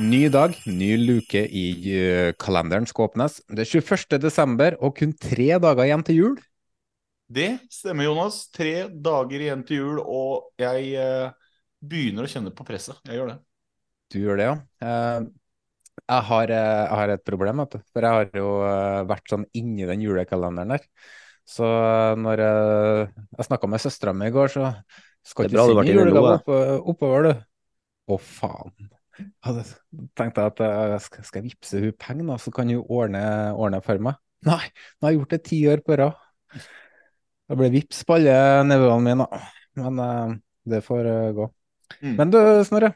[0.00, 3.34] Ny dag, ny luke i eh, kalenderen skal åpnes.
[3.52, 4.16] Det er 21.
[4.22, 6.36] desember og kun tre dager igjen til jul.
[7.28, 8.38] Det stemmer, Jonas.
[8.54, 11.34] Tre dager igjen til jul, og jeg eh,
[11.84, 12.96] begynner å kjenne på presset.
[13.04, 13.36] Jeg gjør det.
[14.10, 14.54] Du gjør det, ja.
[14.86, 15.26] Eh,
[16.00, 17.84] jeg, har, eh, jeg har et problem, vet du.
[17.92, 18.54] For jeg har jo
[19.10, 20.86] vært sånn inni den julekalenderen der.
[21.50, 21.68] Så
[22.20, 24.72] når jeg, jeg snakka med søstera mi i går, så
[25.26, 26.50] skal Det ikke du har vært sende inne i julegave opp,
[26.94, 27.44] oppover, du.
[28.10, 28.90] Å, faen.
[29.46, 29.64] Hadde
[30.18, 33.22] tenkt at jeg skal, skal vippse hun penger, da, så kan hun ordne,
[33.54, 34.18] ordne for meg.
[34.48, 34.62] Nei,
[34.98, 36.20] nå har jeg gjort det ti år på rad.
[37.50, 38.36] Det ble vips på alle
[38.68, 39.40] nevøene mine, da.
[39.80, 40.36] Men uh,
[40.70, 41.48] det får uh, gå.
[42.00, 42.14] Mm.
[42.14, 42.94] Men du, Snorre.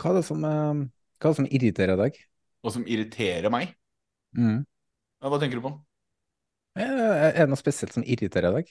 [0.00, 0.82] Hva er det som, uh,
[1.16, 2.18] hva er det som irriterer deg?
[2.62, 3.72] Hva som irriterer meg.
[4.38, 4.62] Mm.
[5.22, 5.72] Hva tenker du på?
[6.82, 8.70] Er det noe spesielt som irriterer deg?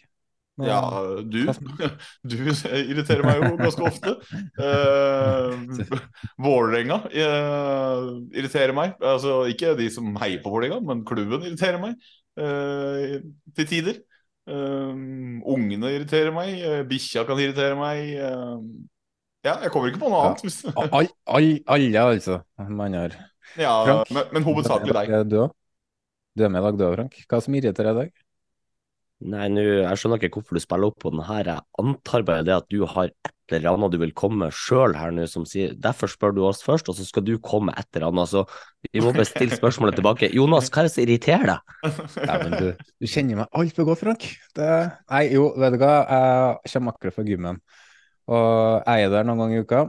[0.68, 0.82] Ja,
[1.24, 1.42] du.
[2.32, 4.14] Du irriterer meg jo ganske ofte.
[4.62, 6.02] Eh,
[6.42, 8.06] Vålerenga eh,
[8.38, 8.96] irriterer meg.
[9.02, 11.98] Altså ikke de som heier på Vålerenga, men klubben irriterer meg
[12.42, 13.20] eh,
[13.58, 14.02] til tider.
[14.50, 14.94] Eh,
[15.56, 16.56] ungene irriterer meg.
[16.66, 18.14] Uh, Bikkja kan irritere meg.
[18.18, 18.56] eh,
[19.46, 20.28] ja, jeg kommer ikke på noe Ja.
[20.32, 20.42] annet.
[20.46, 22.42] hvis- All, all, alle, altså.
[22.70, 23.16] Man har
[23.60, 25.16] Ja, men, men hovedsakelig deg.
[25.32, 25.42] Du?
[26.38, 27.18] Du er med i dag, du òg, Frank.
[27.28, 28.12] Hva som irriterer deg?
[29.22, 31.46] Nei, nå, jeg skjønner ikke hvorfor du spiller opp på den her.
[31.46, 35.12] Jeg antar bare det at du har et eller annet du vil komme sjøl her
[35.14, 38.08] nå, som sier Derfor spør du oss først, og så skal du komme et eller
[38.10, 38.32] annet.
[38.32, 38.46] Så
[38.88, 40.32] vi må bare stille spørsmålet tilbake.
[40.34, 41.78] Jonas, hva er det som irriterer deg?
[42.30, 42.68] Ja, men du,
[42.98, 44.28] du kjenner meg altfor godt, Frank.
[44.58, 44.70] Det,
[45.12, 45.94] nei, jo, vet du hva.
[46.64, 47.62] Jeg kommer akkurat fra gymmen.
[48.32, 49.86] Og jeg er der noen ganger i uka.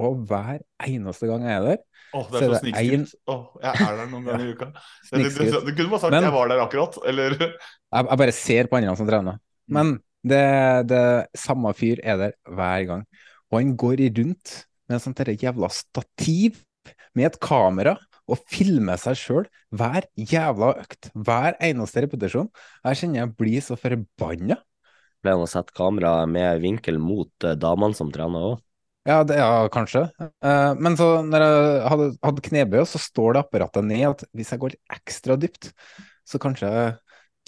[0.00, 1.80] Og hver eneste gang jeg er der,
[2.16, 3.12] Åh, det er så, så snikskryt.
[3.30, 4.70] Åh, jeg er der noen ganger i uka.
[5.10, 7.50] Du, du, kunne bare sagt Men- jeg var der akkurat, eller jeg,
[8.00, 9.38] jeg bare ser på andre som trener.
[9.70, 9.94] Men
[10.26, 10.42] det,
[10.90, 11.04] det
[11.38, 13.04] samme fyr er der hver gang.
[13.50, 14.56] Og han går rundt
[14.90, 16.58] med et sånt der jævla stativ
[17.14, 17.96] med et kamera
[18.30, 21.10] og filmer seg sjøl hver jævla økt.
[21.14, 22.50] Hver eneste repetisjon.
[22.86, 24.58] Jeg kjenner jeg blir så forbanna.
[25.20, 28.60] Ble han å sette kamera med vinkel mot eh, damene som trener òg?
[29.08, 30.04] Ja, det, ja, kanskje.
[30.44, 34.52] Uh, men så når jeg hadde, hadde knebøy, så står det apparatet ned at hvis
[34.52, 35.70] jeg går ekstra dypt,
[36.28, 36.96] så kanskje jeg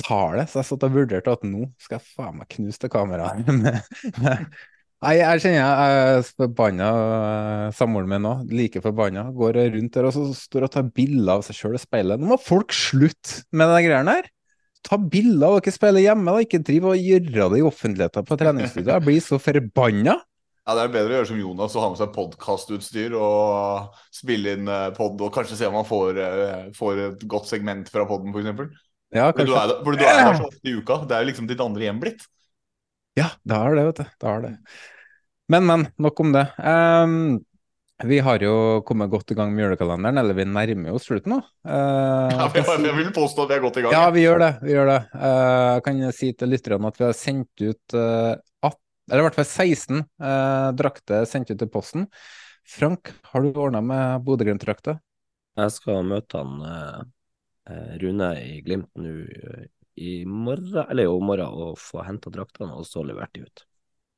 [0.00, 0.46] tar det.
[0.48, 3.52] Så jeg satt og vurderte at nå skal jeg faen meg knuse det kameraet.
[5.02, 6.88] Nei, jeg kjenner jeg er forbanna.
[6.94, 9.24] eh, Samboeren min òg, like forbanna.
[9.34, 12.22] Går rundt der og så står og tar bilder av seg sjøl i speilet.
[12.22, 14.30] Nå må folk slutte med de greiene her!
[14.86, 16.42] Ta bilder av dere spille hjemme, da.
[16.46, 18.88] Ikke driv og gjøre det i offentligheten på treningsstudio.
[18.94, 20.16] Jeg blir så forbanna.
[20.62, 24.54] Ja, Det er bedre å gjøre som Jonas og ha med seg podkastutstyr og spille
[24.56, 28.06] inn eh, pod og kanskje se om han får, eh, får et godt segment fra
[28.06, 28.76] poden, f.eks.
[29.12, 29.74] Ja, Fordi du kanskje.
[29.74, 31.00] er du er der så ofte i uka.
[31.04, 32.22] Det er jo liksom ditt andre hjem blitt.
[33.18, 34.12] Ja, det har det, vet du.
[34.22, 34.52] Det er det.
[35.52, 36.46] Men, men, nok om det.
[36.62, 37.42] Um,
[38.02, 41.40] vi har jo kommet godt i gang med julekalenderen, eller vi nærmer oss slutten nå.
[41.66, 43.94] Uh, Ja, jeg jeg, jeg vil påstå at vi er godt i gang.
[43.94, 44.52] ja, vi gjør det.
[44.62, 45.00] vi gjør det.
[45.14, 48.32] Eh, jeg kan si til lytterne at vi har sendt ut uh,
[48.64, 52.06] 18, eller i hvert fall 16 eh, drakter sendt ut til posten.
[52.68, 54.98] Frank, har du ordna med Bodø-Glimt-drakta?
[55.58, 57.00] Jeg skal møte han eh,
[57.72, 59.66] eh, Rune i Glimt nå eh,
[60.02, 63.64] i morgen, eller jo, i morgen, og få henta draktene og så levert de ut.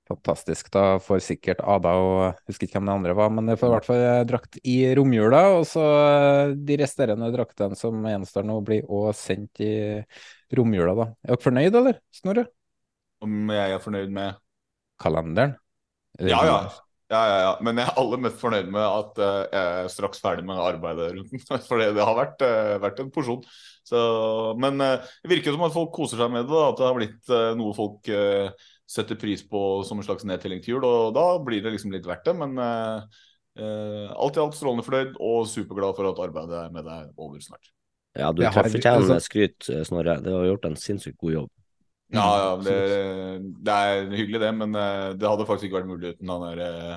[0.04, 0.68] Fantastisk.
[0.70, 3.74] Da får sikkert Ada og husker ikke hvem de andre var, men det får i
[3.74, 5.42] hvert fall eh, drakt i romjula.
[5.56, 5.84] Og så
[6.54, 9.72] de resterende draktene som gjenstår nå, blir òg sendt i
[10.54, 11.08] romjula, da.
[11.24, 12.00] Er dere fornøyd, eller?
[12.14, 12.46] Snorre?
[13.24, 14.43] Om jeg er fornøyd med
[15.04, 15.54] Kalenderen?
[16.18, 16.58] Ja, ja.
[17.12, 17.50] Ja, ja, ja.
[17.62, 21.10] Men jeg er aller mest fornøyd med at uh, jeg er straks ferdig med arbeidet
[21.18, 21.42] rundt den.
[21.68, 23.44] For det, har vært, uh, vært en porsjon.
[23.84, 24.00] Så,
[24.58, 26.54] men uh, det virker som at folk koser seg med det.
[26.54, 28.10] Da, at det har blitt noe folk
[28.94, 30.88] setter pris på som en slags nedtelling til jul.
[30.88, 32.36] Og da blir det liksom litt verdt det.
[32.40, 37.38] Men alt i alt strålende fornøyd og superglad for at arbeidet med deg er over
[37.44, 37.74] snart.
[38.14, 40.20] Ja, du treffer ikke fortjener med skryt, eh, Snorre.
[40.22, 41.50] Du har gjort en sinnssykt god jobb.
[42.14, 42.76] Ja, ja, det,
[43.66, 46.62] det er hyggelig det, men eh, det hadde faktisk ikke vært mulig uten han der
[46.66, 46.94] eh,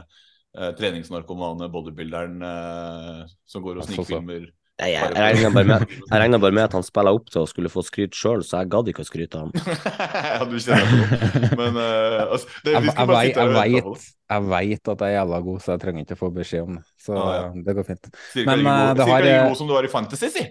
[0.57, 4.47] eh, treningsnarkomane bodybuilderen eh, som går og snikfilmer.
[4.77, 7.71] Nei, jeg, jeg regna bare, med- bare med at han spiller opp til å skulle
[7.73, 9.53] få skryt sjøl, så jeg gadd ikke å skryte av ham.
[10.37, 11.49] ja, du kjenner det.
[11.57, 13.95] Men uh, altså, det, Jeg, vi jeg, skal bare sitte her jeg, og vente på
[13.95, 14.13] vet, det.
[14.35, 16.77] jeg vet at jeg er jævla god, så jeg trenger ikke å få beskjed om
[16.77, 16.85] det.
[17.07, 17.47] Så Ah, ja.
[17.65, 18.11] det går fint.
[18.35, 19.91] Cirka Men, like eh, god, det cirka har, like eh, god som du var i
[19.97, 20.45] Fantasy, si.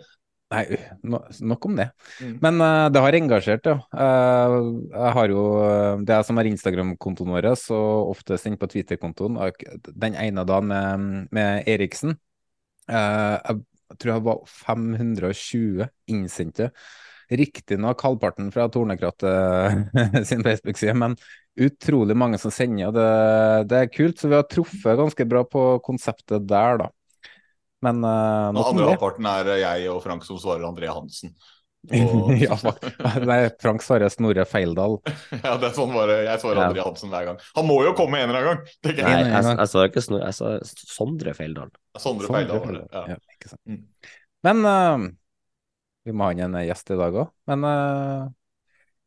[0.55, 0.63] Nei,
[1.03, 1.19] no,
[1.51, 1.89] nok om det.
[2.23, 2.35] Mm.
[2.45, 3.81] Men uh, det har engasjert, ja.
[3.91, 4.59] Uh,
[4.93, 8.69] jeg har jo eh, Det er jeg som har Instagram-kontoen vår, og oftest inne på
[8.71, 9.41] Twitter-kontoen.
[9.89, 12.15] Den ene dagen med, med Eriksen.
[12.93, 13.65] uh, jeg,
[13.99, 16.71] tror jeg var 520 innsendte.
[17.27, 21.19] Riktignok halvparten fra Tornekrattet sin Facebook-side, men
[21.59, 22.93] utrolig mange som sender.
[22.93, 23.11] og Det,
[23.73, 26.93] det er kult, så vi har truffet ganske bra på konseptet der, da.
[27.85, 31.35] Men uh, Den andre halvparten er eh, jeg og Frank som svarer André Hansen.
[31.93, 32.57] Og- ja.
[33.23, 34.97] Nei, Frank svarer Snorre Feildal.
[35.45, 36.71] ja, det er sånn bare Jeg svarer Ja.
[36.71, 37.43] André Hansen hver gang.
[37.59, 38.81] Han må jo komme en eller annen gang!
[38.89, 39.29] Nei, jeg.
[39.37, 41.71] jeg, jeg sa ikke Snorre, jeg sa Sondre Feildal.
[41.95, 42.81] Sondre Sondre Feildal var det.
[42.81, 43.15] Feildal, Ja.
[43.15, 43.63] ja, ikke sant.
[43.69, 43.85] Mm.
[44.47, 45.07] Men uh,
[46.07, 47.31] vi må ha inn en gjest i dag òg.
[47.53, 48.27] Men uh,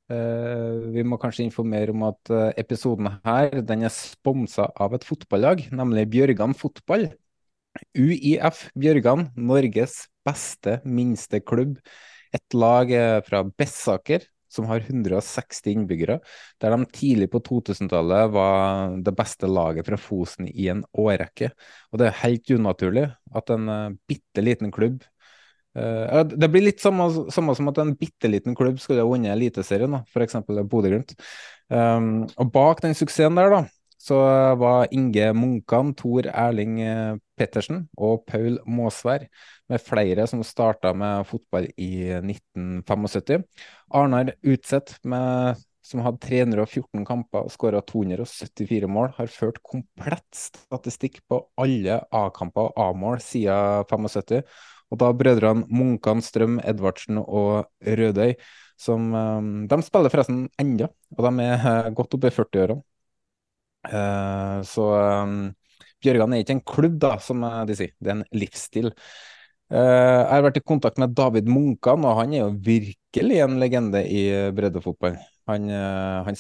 [0.09, 5.03] Uh, vi må kanskje informere om at uh, episoden her den er sponsa av et
[5.05, 7.03] fotballag, nemlig Bjørgan fotball.
[7.97, 11.77] UiF Bjørgan, Norges beste minste klubb.
[12.35, 16.17] Et lag eh, fra Bessaker som har 160 innbyggere,
[16.61, 21.51] der de tidlig på 2000-tallet var det beste laget fra Fosen i en årrekke.
[21.91, 23.05] Og det er helt unaturlig
[23.37, 25.03] at en uh, bitte liten klubb
[25.77, 29.35] eh, Det blir litt samme, samme som at en bitte liten klubb skulle ha vunnet
[29.35, 30.41] Eliteserien, f.eks.
[30.49, 31.13] Bodø-Glimt.
[31.69, 33.61] Um, og bak den suksessen der, da,
[33.99, 34.17] så
[34.59, 39.25] var Inge Munkan, Tor Erling eh, Pettersen og Paul Måsvær
[39.69, 43.43] med flere som starta med fotball i 1975.
[43.95, 51.43] Arnar Utseth, som hadde 314 kamper og skåra 274 mål, har ført komplett statistikk på
[51.59, 54.43] alle A-kamper og A-mål siden 75.
[54.89, 58.35] Og da brødrene Munkan, Strøm, Edvardsen og Rødøy,
[58.79, 60.87] som eh, De spiller forresten ennå,
[61.17, 62.83] og de er eh, godt oppe i 40-årene.
[63.87, 64.85] Eh, så
[65.23, 65.39] um,
[66.03, 67.95] Bjørgan er ikke en klubb, da, som eh, de sier.
[67.99, 68.91] Det er en livsstil.
[69.69, 73.59] Uh, jeg har vært i kontakt med David Munkan, og han er jo virkelig en
[73.61, 74.23] legende i
[74.57, 75.19] breddefotball.
[75.49, 76.39] Han, uh, han,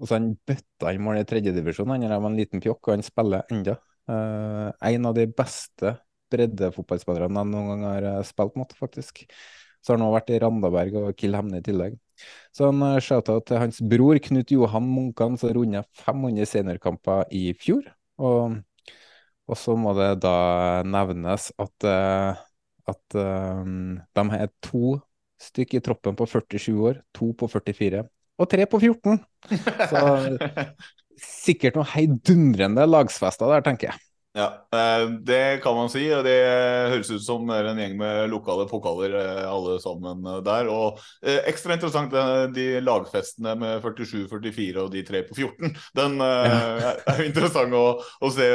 [0.00, 1.92] altså han bøtta inn mål i tredjedivisjon.
[1.92, 3.76] Han var en liten pjokk, og han spiller ennå.
[4.10, 5.92] En av de beste
[6.32, 9.22] breddefotballspillerne jeg noen gang har spilt mot, faktisk.
[9.78, 11.94] Så har han også vært i Randaberg og Kill Hemne i tillegg.
[12.56, 17.50] Så en uh, shout-out til hans bror Knut Johan Munkan, som runda 500 seniorkamper i
[17.58, 17.86] fjor.
[18.20, 18.58] Og,
[19.50, 20.36] og så må det da
[20.86, 22.40] nevnes at, eh,
[22.90, 24.98] at um, de er to
[25.40, 28.04] stykk i troppen på 47 år, to på 44
[28.40, 29.18] og tre på 14.
[29.90, 30.04] Så
[31.44, 34.09] sikkert noe heidundrende lagsfester der, tenker jeg.
[34.32, 36.04] Ja, eh, det kan man si.
[36.14, 36.36] og Det
[36.92, 40.70] høres ut som det er en gjeng med lokale pokaler eh, alle sammen eh, der.
[40.70, 41.00] Og
[41.50, 42.14] ekstra interessant
[42.54, 45.74] de lagfestene med 47, 44 og de tre på 14.
[45.98, 46.94] Den ja.
[47.10, 48.48] er jo interessant å, å se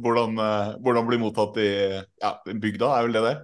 [0.00, 0.40] hvordan,
[0.80, 3.42] hvordan blir mottatt i ja, bygda, er vel det der?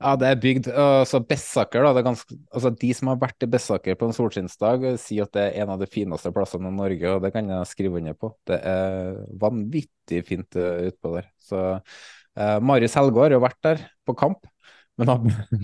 [0.00, 0.68] Ja, det er bygd.
[0.72, 2.02] Altså Bessaker, da.
[2.04, 5.58] Ganske, altså De som har vært i Bessaker på en solskinnsdag, sier at det er
[5.64, 8.32] en av de fineste plassene i Norge, og det kan jeg skrive under på.
[8.48, 11.28] Det er vanvittig fint uh, utpå der.
[11.44, 14.48] Så uh, Marius Helgaard har jo vært der på kamp,
[14.96, 15.18] men da,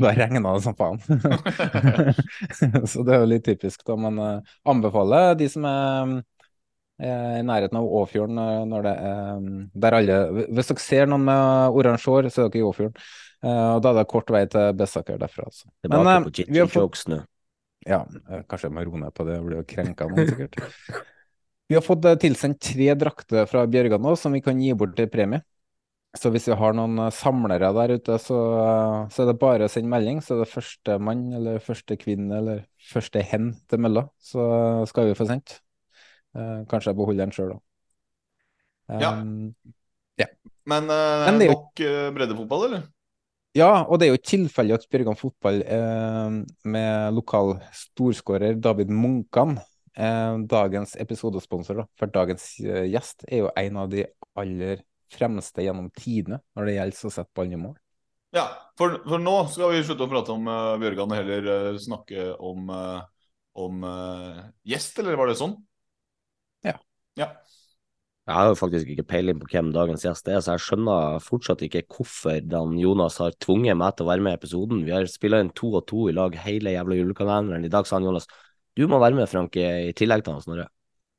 [0.05, 1.01] da regna det som faen.
[2.93, 3.97] Så det er jo litt typisk, da.
[4.01, 6.17] Men uh, anbefaler de som er
[7.01, 9.49] eh, i nærheten av Åfjorden eh, når det er
[9.85, 13.09] der alle Hvis dere ser noen med oransje hår, så er dere i Åfjorden.
[13.45, 15.49] Eh, og da er det kort vei til Bessaker derfra.
[15.51, 15.69] Altså.
[15.85, 17.25] Tilbake Men, eh, på har fått- Jokes nå.
[17.87, 18.01] Ja,
[18.31, 21.05] eh, kanskje jeg må roe ned på det, jeg blir jo krenka nå, sikkert.
[21.69, 25.09] Vi har fått tilsendt tre drakter fra Bjørgan nå, som vi kan gi bort til
[25.11, 25.43] premie.
[26.17, 28.39] Så hvis vi har noen samlere der ute, så,
[29.13, 30.23] så er det bare å sende melding.
[30.25, 35.11] Så er det første mann eller første kvinne eller første hen til mølla, så skal
[35.11, 35.59] vi få sendt.
[36.37, 37.61] Eh, kanskje jeg beholder den sjøl, da.
[39.03, 39.13] Ja.
[39.19, 39.55] Um,
[40.67, 41.83] Men, eh, Men det er nok
[42.17, 42.87] breddefotball, eller?
[43.57, 46.35] Ja, og det er jo tilfeldig at Bjørgan Fotball eh,
[46.69, 49.57] med lokal storskårer David Munkan,
[49.97, 54.05] eh, dagens episodesponsor, da, for dagens eh, gjest, er jo en av de
[54.37, 54.83] aller
[55.13, 57.75] fremste gjennom tidene når det gjelder å sette ballen i mål.
[58.37, 58.45] Ja,
[58.77, 62.33] for, for nå skal vi slutte å prate om uh, Bjørgan og heller uh, snakke
[62.37, 62.99] om, uh,
[63.57, 63.87] om
[64.69, 65.55] gjest, eller var det sånn?
[66.67, 66.77] Ja.
[67.17, 67.31] ja.
[68.27, 71.61] Jeg har jo faktisk ikke peiling på hvem dagens gjest er, så jeg skjønner fortsatt
[71.63, 74.83] ikke hvorfor Dan Jonas har tvunget meg til å være med i episoden.
[74.83, 77.69] Vi har spilla inn to og to i lag hele jævla julekalenderen.
[77.69, 78.27] I dag sa han Jonas
[78.77, 80.67] du må være med, Frank, i tillegg til han Snorre.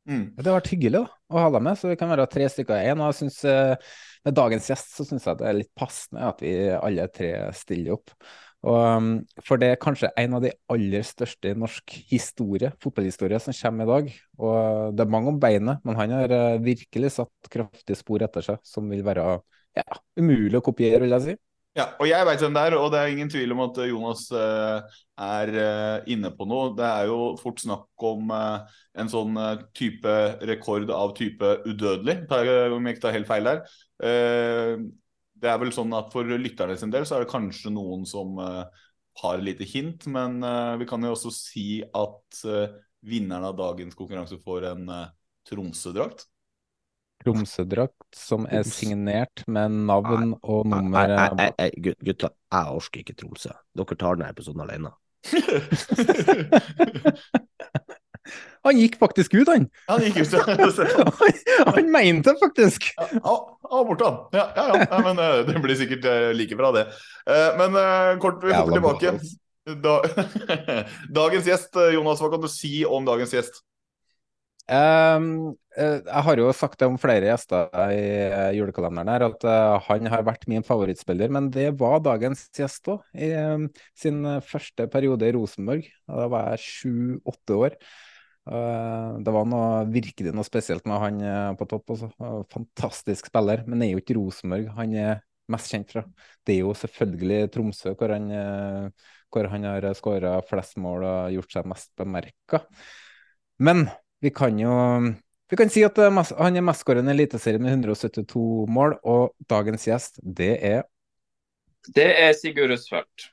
[0.07, 0.25] Mm.
[0.37, 2.83] Det har vært hyggelig da, å ha deg med, så vi kan være tre stykker
[2.83, 3.01] igjen.
[3.01, 3.95] Og jeg synes, eh,
[4.27, 7.93] Med dagens gjest så syns jeg det er litt passende at vi alle tre stiller
[7.95, 8.11] opp.
[8.65, 9.09] Og, um,
[9.45, 13.85] for det er kanskje en av de aller største i norsk historie, fotballhistorie som kommer
[13.85, 14.13] i dag.
[14.41, 18.45] Og det er mange om beinet, men han har eh, virkelig satt kraftige spor etter
[18.45, 19.27] seg som vil være
[19.77, 19.85] ja,
[20.17, 21.37] umulig å kopiere, vil jeg si.
[21.77, 24.23] Ja, og jeg veit hvem det er, og det er ingen tvil om at Jonas
[24.33, 25.51] uh, er
[26.09, 26.71] inne på noe.
[26.73, 29.37] Det er jo fort snakk om en sånn
[29.77, 30.15] type
[30.49, 32.23] rekord av type udødelig,
[32.73, 33.61] om jeg ikke tar helt feil der.
[35.41, 38.37] Det er vel sånn at For lytterne sin del så er det kanskje noen som
[39.17, 40.41] har lite hint, men
[40.77, 42.41] vi kan jo også si at
[43.07, 44.83] vinneren av dagens konkurranse får en
[45.49, 46.27] Tromsø-drakt.
[47.23, 53.17] Tromsø-drakt som er signert med navn og nummer Nei, nei, nei, Gutter, jeg orker ikke
[53.17, 53.57] Tromsø.
[53.73, 54.93] Dere tar denne episoden alene.
[58.67, 59.67] han gikk faktisk ut, han.
[59.87, 60.43] Han gikk ut, ja.
[60.47, 62.89] han, han mente det faktisk.
[62.97, 64.17] Ja, ja, borte han.
[64.35, 65.01] Ja, ja, ja.
[65.05, 66.87] men uh, det blir sikkert uh, like bra, det.
[67.27, 67.77] Uh, men
[68.23, 69.15] kort, vi hopper tilbake.
[69.83, 69.99] Da,
[71.21, 73.63] dagens gjest, Jonas, hva kan du si om dagens gjest?
[74.67, 79.45] Um, jeg har jo sagt det om flere gjester i julekalenderen her, at
[79.85, 81.31] han har vært min favorittspiller.
[81.31, 85.87] Men det var dagens gjest òg, i um, sin første periode i Rosenborg.
[86.09, 87.79] Da var jeg sju-åtte år.
[88.47, 91.95] Uh, det var noe, virkelig noe spesielt med han uh, på topp.
[91.95, 92.09] Også.
[92.53, 96.03] Fantastisk spiller, men det er jo ikke Rosenborg han er mest kjent fra.
[96.47, 98.25] Det er jo selvfølgelig Tromsø, hvor han,
[99.31, 102.59] hvor han har skåra flest mål og gjort seg mest bemerka.
[103.63, 103.85] Men
[104.19, 104.73] vi kan jo
[105.47, 110.19] vi kan si at han er mestskårende i Eliteserien med 172 mål, og dagens gjest,
[110.19, 110.83] det er
[111.95, 113.31] Det er Sigurd Røsfeldt.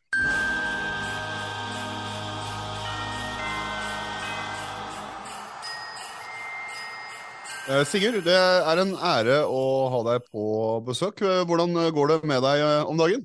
[7.88, 10.42] Sigurd, det er en ære å ha deg på
[10.84, 11.22] besøk.
[11.48, 13.24] Hvordan går det med deg eh, om dagen?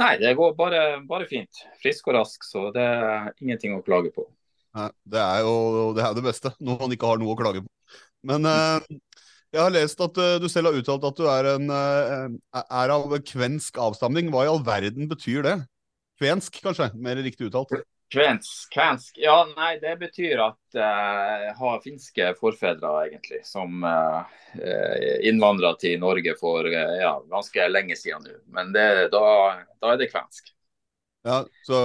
[0.00, 1.60] Nei, det går bare, bare fint.
[1.82, 4.24] Frisk og rask, så det er ingenting å klage på.
[4.74, 7.62] Nei, det er jo det, er det beste, når man ikke har noe å klage
[7.66, 7.70] på.
[8.24, 8.88] Men eh,
[9.54, 11.68] jeg har lest at du selv har uttalt at du er, en,
[12.64, 14.32] er av kvensk avstamning.
[14.32, 15.58] Hva i all verden betyr det?
[16.18, 16.88] Kvensk, kanskje?
[16.96, 17.76] Mer riktig uttalt?
[18.12, 19.16] Kvensk, kvensk.
[19.18, 24.26] Ja, nei, det betyr at jeg uh, har finske forfedre, egentlig, som uh,
[25.24, 28.36] innvandra til Norge for ja, ganske lenge siden nå.
[28.54, 29.24] Men det, da,
[29.80, 30.52] da, er det kvensk.
[31.24, 31.80] Ja, så...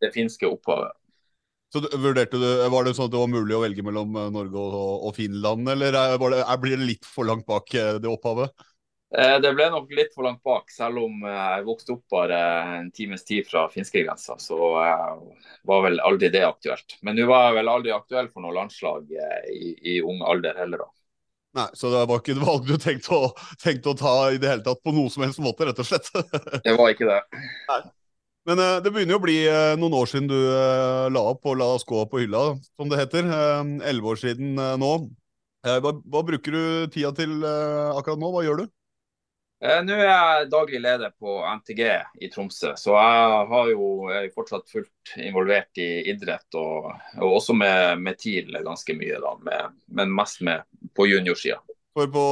[0.00, 0.96] Det finske opphavet.
[1.70, 5.04] Så vurderte du, Var det sånn at det var mulig å velge mellom Norge og,
[5.06, 8.54] og Finland, eller er, det, er, blir det litt for langt bak det opphavet?
[9.10, 12.36] Det ble nok litt for langt bak, selv om jeg vokste opp bare
[12.76, 14.36] en times tid fra finskegrensa.
[14.38, 14.54] Så
[15.66, 16.94] var vel aldri det aktuelt.
[17.02, 20.84] Men nå var jeg vel aldri aktuell for noe landslag i, i ung alder heller,
[20.84, 20.90] da.
[21.58, 24.52] Nei, Så det var ikke et valg du tenkte å, tenkte å ta i det
[24.52, 26.06] hele tatt på noe som helst måte, rett og slett?
[26.66, 27.20] det var ikke det.
[27.72, 27.82] Nei.
[28.46, 29.38] Men det begynner jo å bli
[29.78, 33.26] noen år siden du la opp og la skoa på hylla, som det heter.
[33.84, 34.92] Elleve år siden nå.
[35.60, 36.62] Hva, hva, bruker du
[36.94, 38.30] tida til akkurat nå?
[38.32, 38.70] Hva gjør du?
[39.60, 41.82] Nå er jeg daglig leder på NTG
[42.24, 43.88] i Tromsø, så jeg har jo
[44.32, 46.46] fortsatt fullt involvert i idrett.
[46.56, 46.88] Og,
[47.20, 50.64] og også med, med TIL ganske mye, da, med, men mest med
[50.96, 51.60] på juniorsida.
[51.92, 52.24] For på,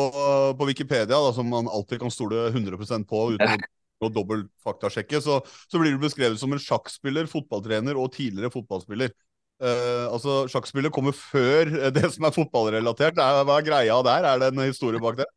[0.57, 3.69] på Wikipedia, da, som man alltid kan stole 100% på uten
[4.01, 9.13] å dobbelt faktasjekke, så, så blir du beskrevet som en sjakkspiller, fotballtrener og tidligere fotballspiller.
[9.59, 13.19] Uh, altså, Sjakkspillet kommer før det som er fotballrelatert.
[13.19, 14.29] Hva er greia der?
[14.33, 15.29] Er det en historie bak det?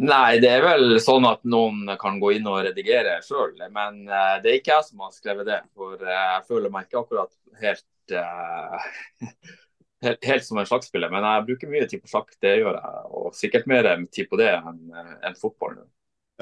[0.00, 3.54] Nei, det er vel sånn at noen kan gå inn og redigere sjøl.
[3.74, 5.60] Men uh, det er ikke jeg som har skrevet det.
[5.76, 7.30] For uh, jeg føler meg ikke akkurat
[7.62, 8.14] helt,
[10.06, 11.12] helt, helt som en sjakkspiller.
[11.14, 13.04] Men jeg bruker mye tid på sjakk, det gjør jeg.
[13.20, 15.84] Og sikkert mer tid på det enn en fotball.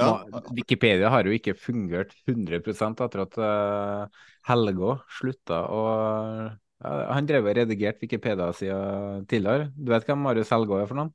[0.00, 0.25] Ja.
[0.56, 2.62] Wikipedia har jo ikke fungert 100
[3.04, 8.78] etter at uh, Helgå slutta å uh, Han drev og redigerte Wikipedia-sida
[9.28, 9.68] tidligere.
[9.76, 11.12] Du vet hvem Marius Helgå er for noen?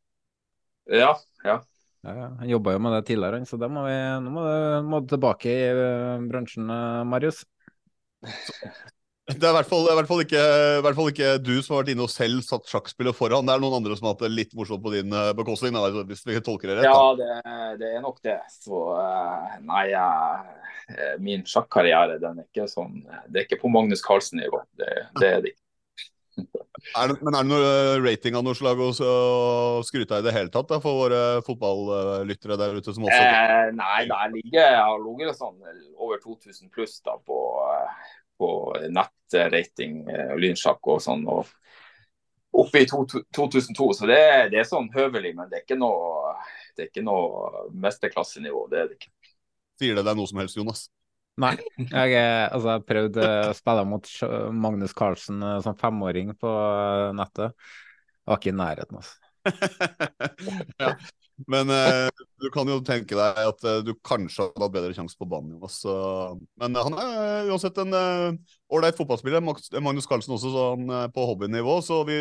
[0.93, 1.57] Ja, ja.
[2.05, 2.27] Ja, ja.
[2.41, 5.09] Han jobba jo med det tidligere, så da må vi, nå må du, må du
[5.15, 6.69] tilbake i uh, bransjen,
[7.09, 7.41] Marius.
[9.27, 10.41] det er i hvert fall, det er i hvert fall, ikke,
[10.79, 13.43] i hvert fall ikke du som har vært inne og selv satt sjakkspillet foran.
[13.47, 16.03] Det er noen andre som har hatt det litt morsomt på din eh, bekostning, da,
[16.07, 16.87] hvis vi tolker det rett.
[16.87, 18.37] Ja, det, det er nok det.
[18.53, 24.05] Så eh, nei, eh, min sjakkarriere den er ikke sånn Det er ikke på Magnus
[24.05, 24.63] Carlsen-nivå.
[24.79, 25.66] Det, det er det ikke.
[26.95, 28.91] Er det, men er det noe eh, rating av noe slag å
[29.85, 33.71] skryte av i det hele tatt da, for våre fotballyttere der ute som også Eh,
[33.75, 35.57] nei, der ligger jeg har ligget sånn
[35.97, 37.39] over 2000 pluss da på,
[37.73, 38.49] eh, på
[38.93, 41.25] nettrating, og lynsjakk og sånn.
[41.33, 41.49] og
[42.57, 43.03] Oppe i to,
[43.35, 44.21] 2002, så det,
[44.53, 46.31] det er sånn høvelig, men det er ikke noe,
[46.77, 48.63] det er ikke noe mesterklassenivå.
[48.71, 49.11] det er det ikke.
[49.77, 50.87] Sier det deg noe som helst, Jonas?
[51.37, 51.53] Nei.
[51.93, 52.17] Jeg,
[52.49, 54.09] altså, jeg prøvde å spille mot
[54.57, 57.53] Magnus Carlsen eh, som femåring på eh, nettet.
[57.53, 59.23] Jeg var ikke i nærheten, altså.
[60.81, 60.95] ja.
[61.45, 62.07] Men eh,
[62.41, 65.53] du kan jo tenke deg at eh, du kanskje hadde hatt bedre sjanse på banen.
[65.53, 65.77] Jonas.
[66.57, 67.93] Men eh, han er eh, uansett en
[68.73, 69.45] ålreit fotballspiller.
[69.45, 72.17] Magnus Carlsen også så han eh, på hobbynivå, så vi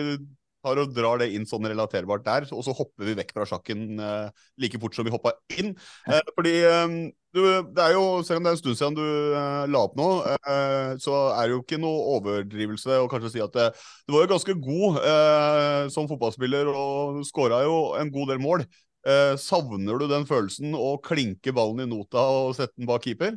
[0.66, 2.49] tar og drar det inn sånn relaterbart der.
[2.52, 5.73] Og så hopper vi vekk fra sjakken eh, like fort som vi hoppa inn.
[6.11, 6.96] Eh, fordi eh,
[7.37, 7.40] du,
[7.76, 10.08] det er jo, selv om det er en stund siden du eh, la opp nå,
[10.35, 13.66] eh, så er det jo ikke noe overdrivelse å kanskje si at det,
[14.06, 18.66] du var jo ganske god eh, som fotballspiller og skåra jo en god del mål.
[19.06, 23.37] Eh, savner du den følelsen å klinke ballen i nota og sette den bak keeper?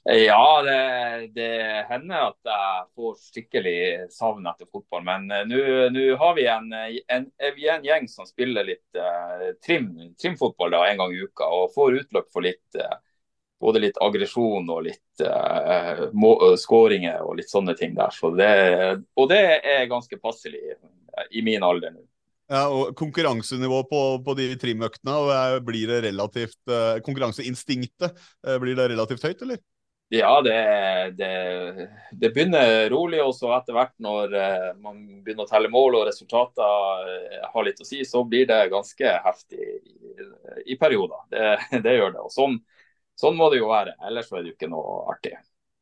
[0.09, 3.79] Ja, det, det hender at jeg får skikkelig
[4.15, 5.03] savn etter fotball.
[5.03, 7.27] Men uh, nå har vi en, en,
[7.57, 11.75] vi en gjeng som spiller litt uh, trim, trimfotball da, en gang i uka, og
[11.75, 12.95] får utløp for litt uh,
[13.59, 18.15] både litt aggresjon og litt uh, må, skåringer og litt sånne ting der.
[18.15, 18.53] Så det,
[19.19, 20.77] og det er ganske passelig
[21.35, 22.07] i min alder nå.
[22.47, 28.59] Ja, og Konkurransenivået på, på de trimøktene, og er- blir det relativt eh, Konkurranseinstinktet, eh,
[28.63, 29.59] blir det relativt høyt, eller?
[30.15, 30.55] Ja, det,
[31.19, 35.99] det, det begynner rolig, og så etter hvert når eh, man begynner å telle mål
[35.99, 40.29] og resultater eh, har litt å si, så blir det ganske heftig i,
[40.71, 41.27] i perioder.
[41.35, 41.51] Det,
[41.89, 42.23] det gjør det.
[42.23, 42.55] Og sånn,
[43.19, 45.35] sånn må det jo være, ellers er det jo ikke noe artig.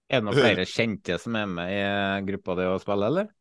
[0.08, 1.84] Er det noen flere kjente som er med i
[2.30, 3.32] gruppa di og spiller, eller?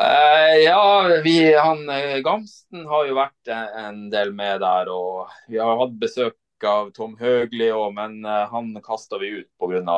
[0.00, 5.28] Eh, ja, vi, han eh, Gamsten har jo vært en, en del med der, og
[5.52, 9.96] vi har hatt besøk av Tom Høgli òg, men eh, han kasta vi ut pga.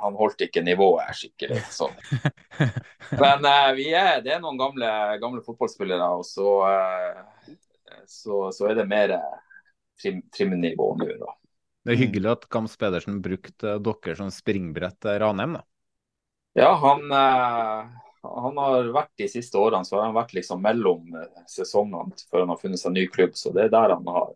[0.00, 1.60] han holdt ikke nivået skikkelig.
[1.70, 1.90] Så.
[3.20, 4.90] Men eh, vi er, det er noen gamle,
[5.22, 7.56] gamle fotballspillere, og så, eh,
[8.08, 9.12] så, så er det mer
[10.00, 11.34] trim, trimnivå nå, da.
[11.84, 15.64] Det er hyggelig at Gams Pedersen brukte dere som springbrett til Ranheim, da.
[16.56, 21.16] Ja, han, eh, han har vært de siste årene, så har han vært liksom mellom
[21.20, 23.36] eh, sesongene før han har funnet seg ny klubb.
[23.38, 24.32] Så det er der han har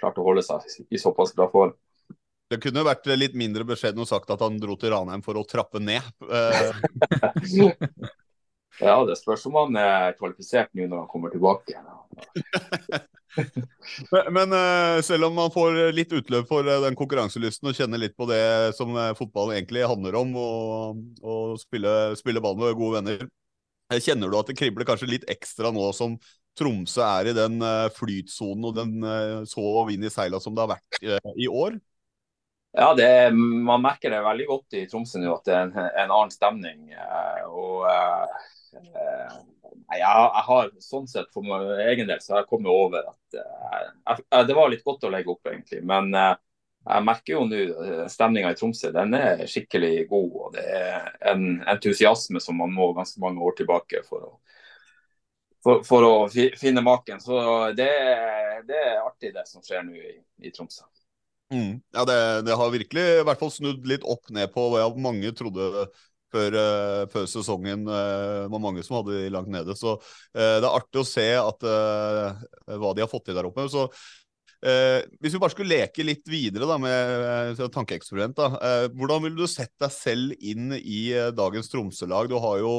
[0.00, 1.74] klart å holde seg i såpass bra form.
[2.52, 5.46] Det kunne vært litt mindre beskjeden og sagt at han dro til Ranheim for å
[5.48, 6.04] trappe ned.
[8.82, 11.78] Ja, det spørs om han er kvalifisert nå når han kommer tilbake.
[14.36, 18.16] Men, eh, selv om man får litt utløp for eh, den konkurranselysten og kjenner litt
[18.18, 18.42] på det
[18.76, 23.24] som eh, fotball egentlig handler om, og spille, spille ball med gode venner,
[24.02, 26.16] kjenner du at det kribler kanskje litt ekstra nå som
[26.56, 27.62] Tromsø er i den
[27.96, 30.98] flytsonen og den så vind i seila som det har vært
[31.40, 31.78] i år?
[32.72, 33.30] Ja, det,
[33.66, 36.86] Man merker det veldig godt i Tromsø nå at det er en, en annen stemning.
[36.96, 38.46] eh, og eh,
[38.78, 39.34] eh,
[39.92, 43.36] jeg, jeg har sånn sett for min egen del så har jeg kommet over at
[43.42, 45.82] eh, jeg, det var litt godt å legge opp, egentlig.
[45.84, 47.60] Men jeg merker jo nå
[48.10, 50.32] stemninga i Tromsø den er skikkelig god.
[50.46, 51.44] og Det er en
[51.76, 54.32] entusiasme som man må ganske mange år tilbake for å,
[55.62, 57.20] for, for å fi, finne maken.
[57.22, 57.38] Så
[57.78, 57.90] det,
[58.68, 60.16] det er artig det som skjer nå i,
[60.48, 60.91] i Tromsø.
[61.52, 61.82] Mm.
[61.92, 62.16] Ja, det,
[62.48, 65.86] det har virkelig i hvert fall snudd litt opp ned på hva mange trodde
[66.32, 67.84] før, uh, før sesongen.
[67.88, 69.76] Uh, var mange som hadde de langt nede.
[69.78, 71.68] Så uh, det er artig å se at,
[72.72, 73.68] hva de har fått til der oppe.
[73.72, 73.88] Så
[74.62, 78.88] Hvis vi bare skulle leke litt videre da, med uh, tankeeksperiment, da.
[78.94, 82.30] Hvordan ville du sett deg selv inn i dagens Tromsø-lag?
[82.30, 82.76] Du har jo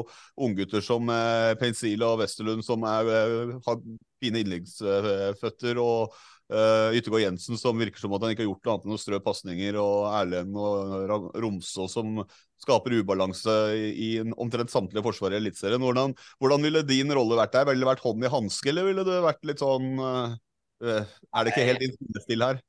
[0.47, 3.12] unggutter som uh, Pensila og Westerlund som er,
[3.67, 3.83] har
[4.23, 5.81] fine innleggsføtter.
[5.83, 6.15] og
[6.53, 9.01] Uh, Yttergård Jensen som virker som at han ikke har gjort noe annet enn å
[9.01, 12.19] strø pasninger, og Erlend og Romsås Romså som
[12.61, 15.81] skaper ubalanse i, i en- omtrent samtlige forsvar i Eliteserien.
[15.81, 17.65] Hvordan, hvordan ville din rolle vært der?
[17.71, 20.37] Ville det vært hånd i hanske, eller ville det vært litt sånn uh,
[20.83, 22.61] Er det ikke helt stille her?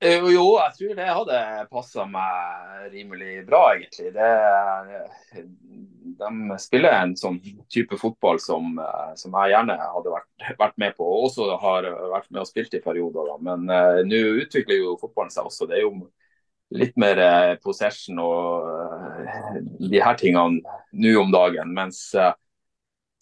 [0.00, 1.38] Eh, Jo, jo, jeg tror det hadde
[1.70, 4.10] passa meg rimelig bra, egentlig.
[4.14, 4.30] Det,
[6.18, 7.38] de spiller en sånn
[7.72, 11.88] type fotball som, eh, som jeg gjerne hadde vært, vært med på, og også har
[12.12, 13.30] vært med og spilt i perioder.
[13.30, 13.38] Da.
[13.48, 15.70] Men uh, nå utvikler jo fotballen seg også.
[15.70, 15.94] Det er jo
[16.74, 21.72] litt mer uh, possession og uh, de her tingene nå om dagen.
[21.76, 22.06] Mens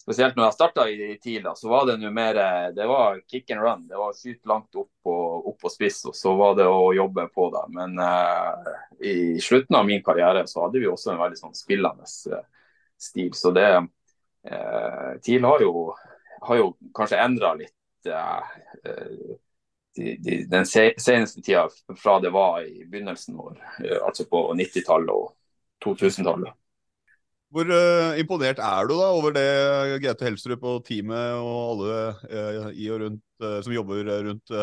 [0.02, 2.34] spesielt når jeg starta i, TIL, så var det noe mer
[2.74, 3.86] Det var kick and run.
[3.86, 7.26] Det var skyte langt opp på, opp på spiss, og så var det å jobbe
[7.34, 7.64] på det.
[7.76, 8.72] Men eh,
[9.08, 12.44] i slutten av min karriere så hadde vi også en veldig sånn spillende eh,
[13.00, 13.32] stil.
[13.36, 15.92] Så det eh, TIL har jo,
[16.48, 19.36] har jo kanskje endra litt eh, eh,
[19.96, 21.66] de, de, den seneste tida
[22.00, 25.32] fra det var i begynnelsen vår, eh, altså på 90-tallet og
[25.84, 26.58] 2000-tallet.
[27.52, 29.48] Hvor uh, imponert er du da over det
[30.00, 31.96] Gaute Helstrup og teamet og alle
[32.32, 34.54] uh, i og rundt uh, som jobber rundt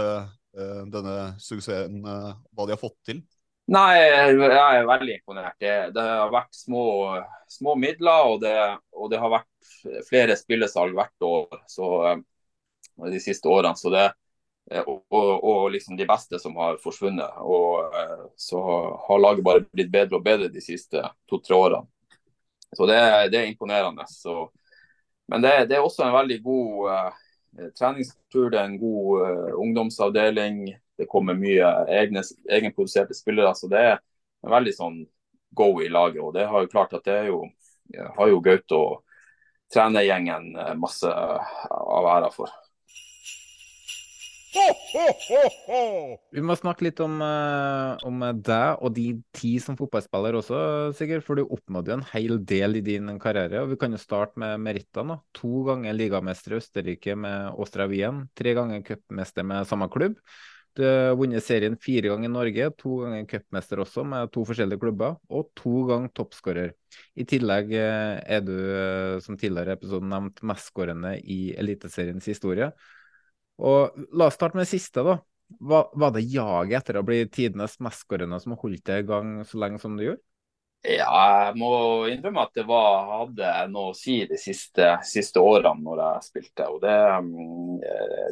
[0.53, 3.21] denne suksessen, eh, hva de har fått til?
[3.69, 5.55] Nei, jeg er veldig imponert.
[5.61, 6.85] Det, det har vært små,
[7.51, 8.55] små midler, og det,
[8.97, 12.23] og det, har vært flere spillesalg hvert år så, eh,
[13.13, 13.77] de siste årene.
[13.77, 14.07] Så det,
[14.71, 17.37] eh, og, og, og, liksom de beste som har forsvunnet.
[17.45, 18.63] Og eh, så
[19.05, 21.85] har laget bare blitt bedre og bedre de siste to-tre årene.
[22.73, 22.97] Så det,
[23.29, 24.05] det er imponerende.
[24.09, 24.47] Så,
[25.29, 27.13] men det, er også en veldig god
[27.57, 28.49] uh, treningskultur.
[28.53, 30.63] Det er en god uh, ungdomsavdeling.
[30.99, 33.55] Det kommer mye egne, egenproduserte spillere.
[33.55, 35.03] Så det er en veldig sånn
[35.55, 36.21] go i laget.
[36.23, 37.43] Og det har jo klart at det er jo,
[38.17, 39.21] har jo Gaute og
[39.73, 42.51] trenergjengen masse av æra for.
[46.33, 50.59] Vi må snakke litt om, uh, om, deg og de ti som fotballspiller også,
[50.97, 51.25] Sigurd.
[51.27, 53.63] For du oppnådde jo en hel del i din karriere.
[53.63, 55.19] og Vi kan jo starte med merittene.
[55.37, 58.25] To ganger ligamester i Østerrike med Åstra Wien.
[58.37, 60.17] Tre ganger cupmester med samme klubb.
[60.77, 64.79] Du har vunnet serien fire ganger i Norge, to ganger cupmester også med to forskjellige
[64.79, 66.75] klubber, og to ganger toppskårer.
[67.19, 72.69] I tillegg eh, er du, eh, som tidligere episoden nevnt, mestskårende i Eliteseriens historie.
[73.59, 75.03] Og La oss starte med det siste.
[75.03, 75.19] da.
[75.59, 79.59] Var, var det jaget etter å bli tidenes mestskårende som holdt det i gang så
[79.61, 80.23] lenge som det gjorde?
[80.87, 81.11] Ja,
[81.43, 81.71] jeg må
[82.07, 86.67] innrømme at det var, hadde noe å si de siste, siste årene når jeg spilte.
[86.71, 86.93] og det,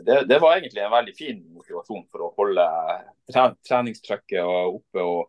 [0.07, 2.67] det, det, var egentlig en veldig fin motivasjon for å holde
[3.67, 5.27] treningstrykket oppe og,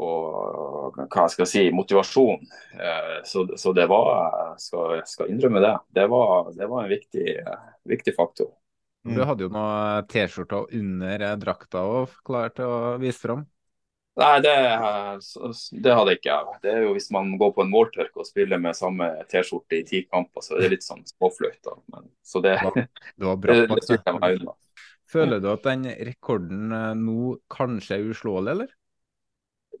[0.00, 2.48] og hva jeg si, motivasjon.
[2.72, 7.28] Eh, så, så det var, skal, skal innrømme det, det var, det var en viktig,
[7.92, 8.54] viktig faktor.
[9.04, 9.16] Mm.
[9.18, 13.44] Du hadde jo noen T-skjorter under drakta og klar til å vise fram?
[14.14, 14.54] Nei, det,
[15.82, 18.78] det, hadde jeg Det er jo Hvis man går på en måltørk og spiller med
[18.78, 21.66] samme T-skjorte i ti kamper, så er det litt sånn småfløyt.
[22.22, 22.54] Så det,
[23.18, 23.58] det var bra.
[23.58, 24.54] det, det jeg meg unna.
[25.10, 28.72] Føler du at den rekorden eh, nå kanskje er uslåelig, eller?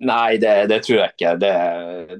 [0.04, 1.32] Nei, det, det, tror jeg ikke.
[1.40, 1.54] Det,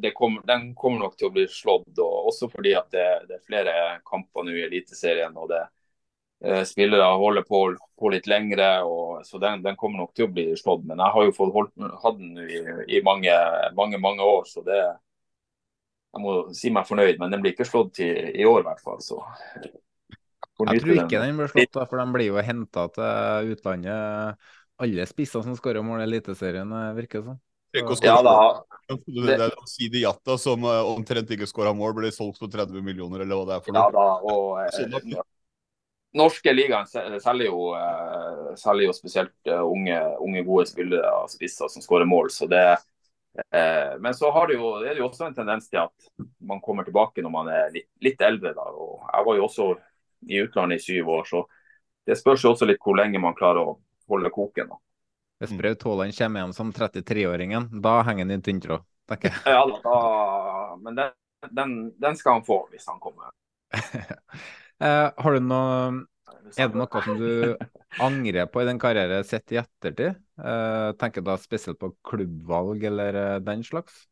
[0.03, 1.90] det kommer, den kommer nok til å bli slått.
[1.99, 3.75] Og også fordi at det, det er flere
[4.07, 5.35] kamper nå i Eliteserien.
[5.35, 5.64] og det,
[6.68, 7.61] spillere holder på,
[7.98, 10.85] på litt lengre, og, så den, den, kommer nok til å bli slått.
[10.88, 12.61] Men jeg har jo fått holdt, hatt den i,
[12.98, 13.35] i, mange,
[13.78, 14.80] mange mange år, så det
[16.14, 18.85] Jeg må si meg fornøyd, men den blir ikke slått i, i år, i hvert
[18.85, 19.00] fall.
[19.02, 19.16] Så.
[19.64, 24.52] Jeg tror ikke den, den blir slått, da, for den blir jo henta til utlandet.
[24.85, 27.42] Alle spisser som skårer mål i Eliteserien, eh, virker det som.
[27.74, 28.64] Ja, da.
[28.87, 33.40] Det Sidi Jatta som uh, omtrent ikke skåra mål, blir solgt for 30 millioner, eller
[33.40, 33.83] hva det er for noe.
[33.83, 35.24] Ja, da, og,
[36.14, 41.70] norske ligaen selger jo, eh, selger jo spesielt eh, unge, unge, gode spillere og spisser
[41.70, 42.31] som skårer mål.
[42.31, 46.09] så det eh, men så det jo, er det jo også en tendens til at
[46.38, 48.55] man kommer tilbake når man er litt, litt eldre.
[48.55, 48.70] Da.
[48.70, 49.68] Og jeg var jo også
[50.31, 51.44] i utlandet i syv år, så
[52.07, 54.70] det spørs jo også litt hvor lenge man klarer å holde koken.
[54.70, 54.81] Da.
[55.42, 59.42] Hvis Braut Haaland kommer igjen som 33-åringen, da henger han i tyntråd, tenker jeg.
[59.50, 61.16] Ja, da, men den,
[61.50, 63.35] den, den skal han få hvis han kommer.
[64.85, 66.05] Eh, har du noe
[66.61, 67.55] Er det noe som du
[68.05, 70.18] angrer på i den karrieren sett i ettertid?
[70.37, 74.05] Uh, tenker da spesielt på klubbvalg eller uh, den slags?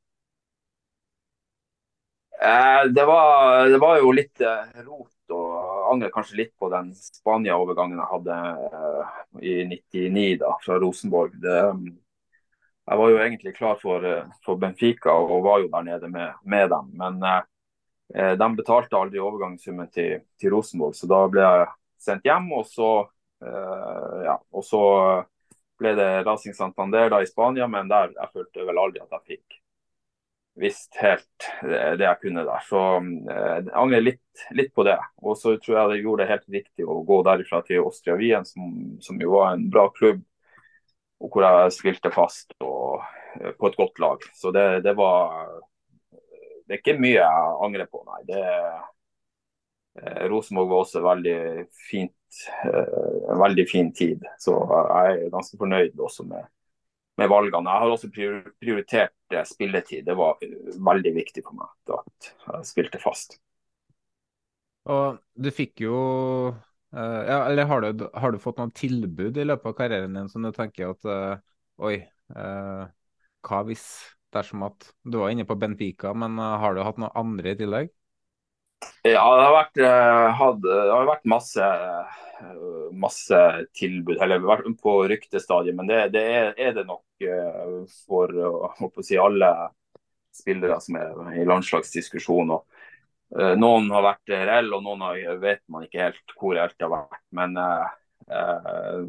[2.43, 4.41] Det, var, det, var, jo litt
[4.83, 8.39] rot og angrer kanskje litt på den Spania-overgangen jeg hadde
[9.47, 11.37] i 99 da, fra Rosenborg.
[11.45, 11.61] Det,
[12.91, 14.09] jeg var jo egentlig klar for,
[14.43, 16.91] for, Benfica og var jo der nede med, med dem.
[16.99, 17.23] Men
[18.15, 21.67] Eh, de betalte aldri overgangssummen til, til, Rosenborg, så da ble jeg
[22.03, 22.51] sendt hjem.
[22.59, 22.93] Og så,
[23.45, 24.85] eh, ja, og så
[25.81, 29.37] ble det Racing Santander da i Spania, men der jeg følte vel aldri at jeg
[29.37, 29.59] fikk
[30.61, 32.67] visst helt det jeg kunne der.
[32.69, 34.99] Så eh, jeg angrer litt, litt, på det.
[35.25, 38.45] Og så tror jeg det gjorde det helt riktig å gå derifra til Austria Wien,
[38.49, 40.21] som, som, jo var en bra klubb,
[41.23, 43.05] og hvor jeg spilte fast og,
[43.57, 44.25] på et godt lag.
[44.37, 45.47] Så det, det var
[46.73, 48.23] det er ikke mye jeg angrer på, nei.
[48.25, 48.43] Det,
[50.01, 51.35] eh, Rosenborg var også veldig
[51.91, 54.25] fint, eh, en veldig fin tid.
[54.41, 56.47] Så jeg er ganske fornøyd også med,
[57.21, 57.75] med valgene.
[57.75, 60.07] Jeg har også prioritert spilletid.
[60.09, 60.41] Det var
[60.89, 63.37] veldig viktig for meg at jeg spilte fast.
[64.89, 65.99] Og du fikk jo
[66.49, 70.33] eh, ja, Eller har du, har du, fått noen tilbud i løpet av karrieren din
[70.33, 71.37] som du tenker at eh,
[71.83, 71.97] Oi,
[72.37, 72.89] uh,
[73.45, 73.85] hva hvis
[74.35, 77.93] dersom at Du var inne på Benfica, men har du hatt noen andre i tillegg?
[79.07, 79.81] Ja, det har vært,
[80.39, 81.67] had, det har vært masse,
[82.99, 83.41] masse
[83.79, 85.77] tilbud, eller vært på ryktestadiet.
[85.79, 87.27] Men det, det er, er, det nok
[88.07, 88.35] for
[89.07, 89.53] si, alle
[90.35, 92.55] spillere som er i landslagsdiskusjon.
[93.39, 96.89] Eh, noen har vært reelle, og noen har, vet man ikke helt hvor helt det
[96.89, 97.23] har vært.
[97.37, 99.07] Men uh,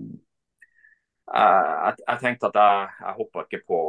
[1.31, 3.79] jeg, jeg, tenkte at jeg, jeg hoppa ikke på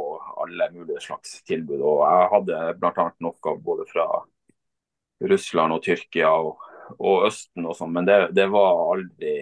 [0.43, 1.81] alle mulige slags tilbud.
[1.81, 3.07] Og jeg hadde bl.a.
[3.25, 4.07] noe både fra
[5.25, 6.63] Russland og Tyrkia og,
[6.99, 9.35] og Østen og sånn, men det, det, var aldri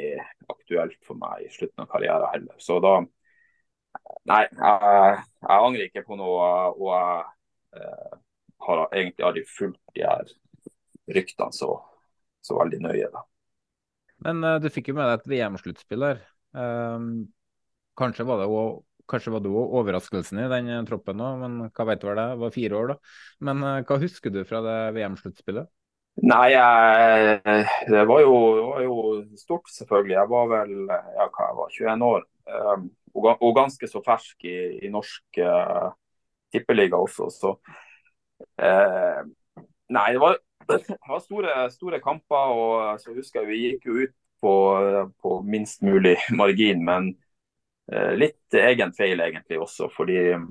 [0.50, 2.58] aktuelt for meg i slutten av karrieren heller.
[2.62, 3.02] Så da
[4.26, 8.16] Nei, jeg, jeg angrer ikke på noe, og jeg
[8.66, 10.32] har egentlig aldri fulgt de her
[11.14, 11.76] ryktene så,
[12.42, 13.10] så, veldig nøye.
[13.14, 13.24] Da.
[14.28, 16.22] Men uh, du fikk jo med deg et VM-sluttspill der.
[16.56, 17.10] Um,
[18.00, 21.56] kanskje var det òg Kanskje var du òg overraskelsen i den eh, troppen òg, men
[21.76, 23.16] hva vet du hva det var fire år, da.
[23.44, 25.68] Men uh, hva husker du fra det VM-sluttspillet?
[26.24, 28.38] Nei, jeg, det var jo,
[28.70, 28.96] var jo,
[29.36, 30.16] stort, selvfølgelig.
[30.16, 32.24] Jeg var vel ja, hva jeg var, 21 år.
[32.48, 34.56] Um, og, og, ganske så fersk i,
[34.88, 35.92] i norsk uh,
[36.56, 37.54] tippeliga også, så
[38.64, 39.22] uh,
[39.94, 42.36] Nei, det var det var store, store, kamper.
[42.36, 44.54] og så husker jeg Vi gikk jo ut på,
[45.22, 47.23] på minst mulig margin, men eh,
[47.92, 49.90] litt egen feil egentlig også.
[49.92, 50.48] fordi um,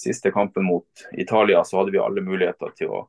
[0.00, 3.00] siste kampen mot Italia så hadde vi alle muligheter til å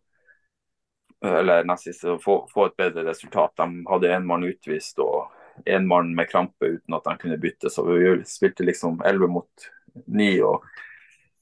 [1.25, 3.53] eller nest få, få et bedre resultat.
[3.57, 5.29] De hadde en mann utvist og
[5.69, 7.69] en mann med krampe uten at de kunne bytte.
[7.69, 9.67] Så vi spilte liksom 11 mot
[10.07, 10.31] 9.
[10.43, 10.65] og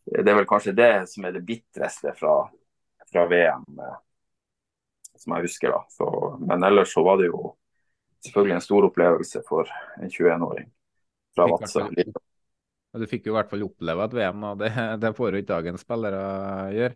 [0.04, 2.42] Det er vel kanskje det som er det bitreste fra,
[3.12, 3.64] fra VM
[5.16, 5.72] som jeg husker.
[5.72, 5.86] da.
[5.90, 6.10] Så,
[6.44, 7.54] men ellers så var det jo
[8.26, 10.68] selvfølgelig en stor opplevelse for en 21-åring
[11.36, 11.86] fra Vadsø.
[12.98, 14.72] Du fikk jo i hvert fall oppleve et VM, og det,
[15.04, 16.22] det får jo ikke dagens spillere
[16.74, 16.96] gjøre.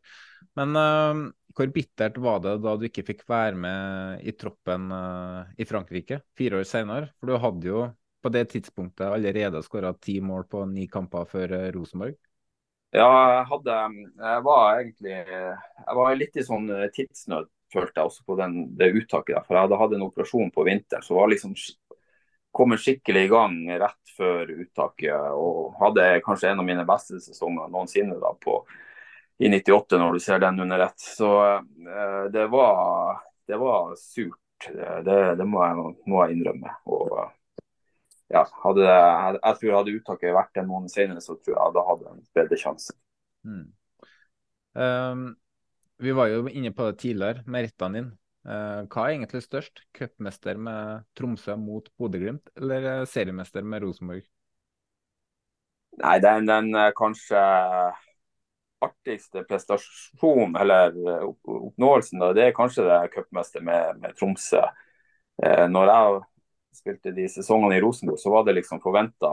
[0.59, 5.45] Men uh, hvor bittert var det da du ikke fikk være med i troppen uh,
[5.57, 7.11] i Frankrike fire år senere?
[7.19, 7.87] For du hadde jo
[8.23, 12.17] på det tidspunktet allerede skåra ti mål på ni kamper før uh, Rosenborg.
[12.93, 13.75] Ja, jeg hadde
[14.21, 18.91] Jeg var egentlig Jeg var litt i sånn tidsnød følte jeg også på den, det
[18.93, 19.35] uttaket.
[19.35, 19.45] Der.
[19.47, 21.55] For jeg hadde hatt en operasjon på vinteren, så var liksom
[22.53, 25.33] kommet skikkelig i gang rett før uttaket.
[25.33, 28.61] Og hadde kanskje en av mine beste sesonger noensinne da på,
[29.41, 30.99] i 98, når du ser den under ett.
[31.01, 34.39] Så eh, det, var, det var surt.
[34.63, 36.75] Det, det må, jeg, må, jeg, innrømme.
[36.87, 37.17] Og
[38.31, 41.87] ja, hadde, jeg, jeg tror hadde uttaket vært en måned senere, så tror jeg da
[41.89, 42.95] hadde en bedre sjanse.
[43.43, 43.65] Mm.
[44.73, 45.25] Um,
[46.01, 48.13] vi var jo inne på det tidligere, med rettene dine.
[48.43, 49.85] Eh, hva er egentlig størst?
[49.95, 54.25] Cupmester med Tromsø mot Bodø-Glimt, eller eh, seriemester med Rosenborg?
[56.01, 57.39] Nei, den, den eh, kanskje
[58.83, 64.59] artigste prestasjonen, eller oppnåelsen, da, det er kanskje det cupmester med, med, Tromsø.
[65.71, 66.17] Når jeg
[66.75, 69.29] spilte de sesongene i Rosenborg, så var det liksom forventa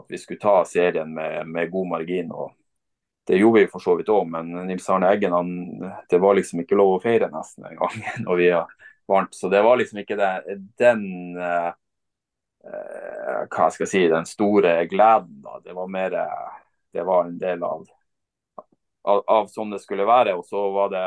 [0.00, 2.32] at vi skulle ta serien med, med god margin.
[2.32, 2.56] og
[3.26, 5.48] det gjorde vi for så vidt òg, men Nils Arne Eggen han,
[6.10, 8.52] det var liksom ikke lov å feire nesten engang når vi
[9.06, 9.34] vant.
[9.34, 10.30] Så det var liksom ikke det,
[10.78, 11.02] den
[11.38, 11.72] uh,
[13.50, 15.40] hva skal jeg si, den store gleden.
[15.42, 15.60] da.
[15.64, 16.16] Det var mer
[16.96, 17.86] det var en del av,
[19.02, 20.34] av, av sånn det skulle være.
[20.38, 21.06] Og så var det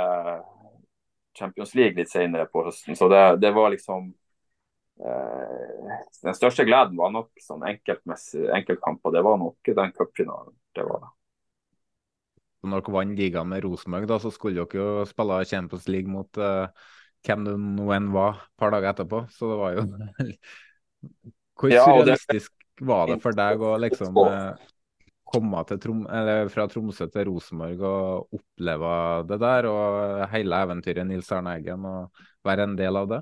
[1.39, 2.95] Champions League litt senere på høsten.
[2.99, 4.11] Så det, det var liksom
[5.03, 9.15] uh, Den største gleden var nok sånn enkeltkamper.
[9.15, 10.53] Det var nok den cupfinalen.
[10.75, 11.15] Det var det
[12.67, 16.67] dere vant ligaen med Rosenborg, så skulle dere jo spille Champions League mot uh,
[17.25, 19.23] hvem det nå enn var, et par dager etterpå.
[19.33, 19.85] Så det var jo
[21.59, 22.85] Hvor ja, surrealistisk det...
[22.87, 24.53] var det for deg å liksom uh,
[25.29, 26.05] komme Trom
[26.49, 28.93] fra Tromsø til Rosenborg og oppleve
[29.29, 33.19] det der, og hele eventyret Nils Arne Eggen, og være en del av det?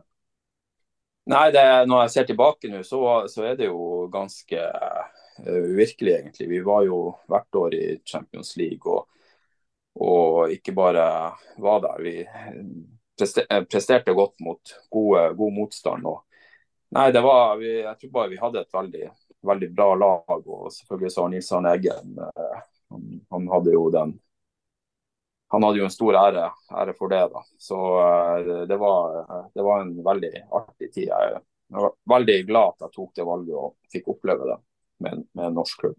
[1.28, 5.08] Nei, det, når jeg ser tilbake nå, så, så er det jo ganske uh,
[5.44, 6.48] uvirkelig, egentlig.
[6.54, 8.86] Vi var jo hvert år i Champions League.
[8.86, 9.10] og
[10.00, 11.06] og ikke bare
[11.58, 12.02] var der.
[12.04, 16.06] Vi eh, presterte godt mot gode, god motstand.
[16.06, 16.22] Og,
[16.96, 19.10] nei, det var, vi, jeg tror bare vi hadde et veldig,
[19.52, 20.40] veldig bra lag.
[20.46, 24.16] Og selvfølgelig så Nils Arne Eggen eh, han, han, hadde jo den
[25.48, 27.26] han hadde jo en stor ære, ære for det.
[27.34, 27.44] da.
[27.58, 29.22] Så eh, det var,
[29.56, 31.08] det var en veldig artig tid.
[31.08, 31.40] Jeg
[31.82, 34.60] var veldig glad at jeg tok det valget og fikk oppleve det
[35.04, 35.98] med, med en norsk klubb.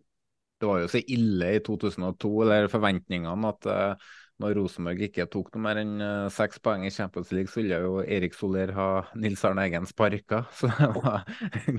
[0.60, 4.08] Det var jo så ille i 2002, eller forventningene, at uh,
[4.42, 7.80] når Rosenborg ikke tok noe mer enn uh, seks poeng i Champions League, så ville
[7.82, 10.44] jo Erik Soler ha Nils Arne Eggen sparka.
[10.58, 11.24] Så det var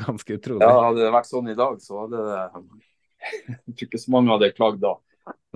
[0.06, 0.64] ganske utrolig.
[0.66, 2.42] Ja, hadde det vært sånn i dag, så hadde det
[3.20, 4.96] Jeg tror ikke så mange hadde klagd da.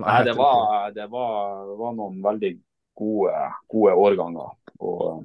[0.04, 2.50] Nei, det var, det var, var noen veldig
[2.98, 4.56] gode, gode årganger.
[4.84, 5.24] Og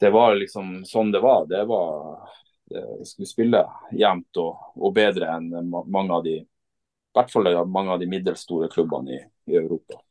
[0.00, 1.46] det var liksom sånn det var.
[1.50, 2.26] Det var
[2.66, 3.62] det skulle spille
[3.94, 6.40] jevnt og, og, bedre enn mange av de
[7.16, 9.20] i hvert fall mange av de middelstore klubbene i,
[9.52, 10.02] i Europa.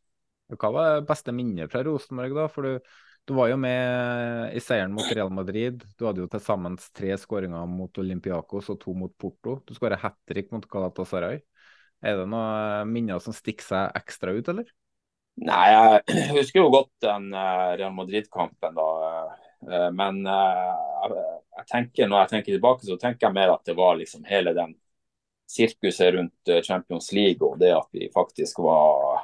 [0.58, 2.46] Hva var beste minnet fra Rosenborg, da?
[2.52, 5.84] For du, du, var jo med i seieren mot Real Madrid.
[5.98, 9.60] Du hadde jo til sammen tre skåringer mot Olympiakos og to mot Porto.
[9.66, 11.42] Du skåra hat trick mot Galatasaray.
[12.06, 14.70] Er det noen minner som stikker seg ekstra ut, eller?
[15.46, 18.90] Nei, jeg husker jo godt den eh, Real Madrid-kampen, da.
[19.66, 21.16] Eh, men eh,
[21.60, 24.54] jeg tenker, når jeg tenker tilbake, så tenker jeg mer at det var liksom hele
[24.56, 24.76] den
[25.52, 29.22] sirkuset rundt eh, Champions League og det at vi faktisk var,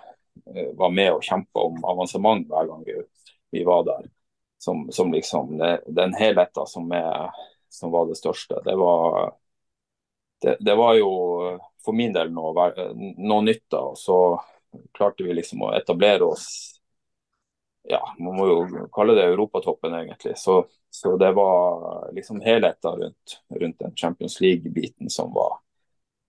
[0.55, 2.97] eh, var med og kjempa om avansement hver gang vi,
[3.51, 4.09] vi var der.
[4.61, 5.55] Som, som liksom
[5.87, 7.31] Den helheten som, er,
[7.69, 8.59] som var det største.
[8.65, 9.31] Det var,
[10.41, 11.09] det, det var jo
[11.81, 12.67] for min del noe,
[13.17, 13.63] noe nytt.
[13.73, 14.17] da, og Så
[14.93, 16.45] klarte vi liksom å etablere oss
[17.83, 20.37] ja, man må jo kalle det europatoppen, egentlig.
[20.37, 25.57] Så, så det var liksom helheten rundt, rundt den Champions League-biten som var,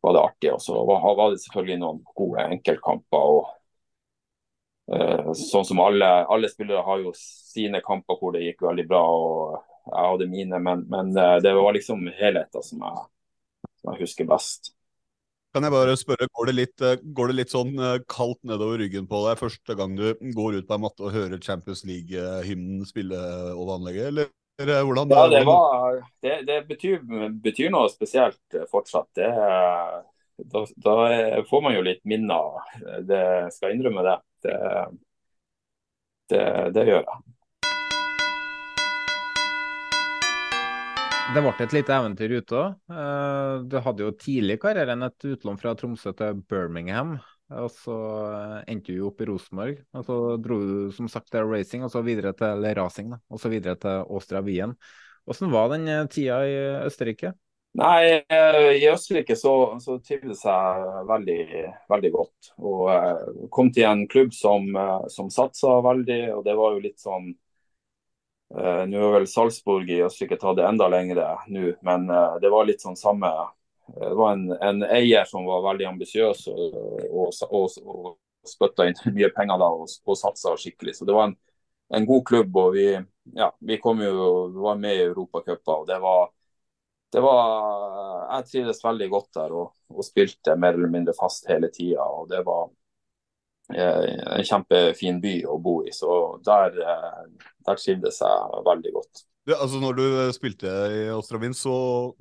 [0.03, 0.53] var det artig.
[0.53, 3.33] Og så var det selvfølgelig noen gode enkeltkamper.
[3.37, 3.51] og
[4.93, 9.03] uh, Sånn som alle, alle, spillere har jo sine kamper hvor det gikk veldig bra.
[9.03, 9.57] og
[9.88, 13.09] Jeg hadde mine, men, men uh, det var liksom helheten som jeg,
[13.81, 14.75] som jeg husker best.
[15.53, 17.75] Kan jeg bare spørre, går det litt, eh, går det litt sånn
[18.09, 21.43] kaldt nedover ryggen på deg første gang du går ut på en matte og hører
[21.45, 23.19] Champions League-hymnen spille
[23.53, 27.01] over anlegget, eller hvordan, ja, det, var, det, det betyr,
[27.43, 29.09] betyr, noe spesielt fortsatt.
[29.17, 29.31] Det,
[30.53, 30.97] da, da,
[31.49, 32.61] får man jo litt minner.
[33.09, 33.25] Det
[33.57, 34.19] skal innrømme det.
[34.43, 34.59] Det,
[36.33, 37.23] det, det gjør jeg.
[41.33, 42.73] Det ble et lite eventyr ute òg.
[42.93, 47.15] Eh, du hadde jo tidlig i karrieren et utlån fra Tromsø til Birmingham.
[47.61, 47.95] Og så
[48.33, 49.79] eh, endte du opp i Rosenborg.
[49.99, 53.21] Og så dro du som sagt til racing, og så videre til racing, da.
[53.33, 54.75] Og så videre til Austria Wien.
[55.27, 56.57] Hvordan var den eh, tida i
[56.88, 57.35] Østerrike?
[57.79, 61.38] Nei, eh, I Østerrike så, så trivdes jeg veldig,
[61.93, 62.53] veldig godt.
[62.61, 64.69] Og kom til en klubb som,
[65.12, 66.23] som satsa veldig.
[66.37, 67.33] og det var jo litt sånn
[68.53, 72.53] uh, Nå er vel Salzburg i Østerrike tatt det enda lengre nå, men uh, det
[72.53, 73.31] var litt sånn samme
[73.87, 76.77] det var en, en eier som var veldig ambisiøs og,
[77.11, 78.12] og, og, og,
[78.49, 80.97] spytta inn mye penger da og, og satsa skikkelig.
[80.97, 81.37] Så det var en,
[81.95, 82.57] en, god klubb.
[82.57, 82.87] og Vi,
[83.38, 85.87] ja, vi kom jo, var med i Europacupen.
[85.87, 86.31] det var,
[87.12, 91.71] det var Jeg trivdes veldig godt der og, og spilte mer eller mindre fast hele
[91.71, 92.07] tida.
[92.31, 92.71] Det var
[93.75, 95.92] eh, en kjempefin by å bo i.
[95.95, 99.27] Så der, eh, der trivdes jeg veldig godt.
[99.43, 100.05] Det, altså når du
[100.37, 101.75] spilte i Ostravin, så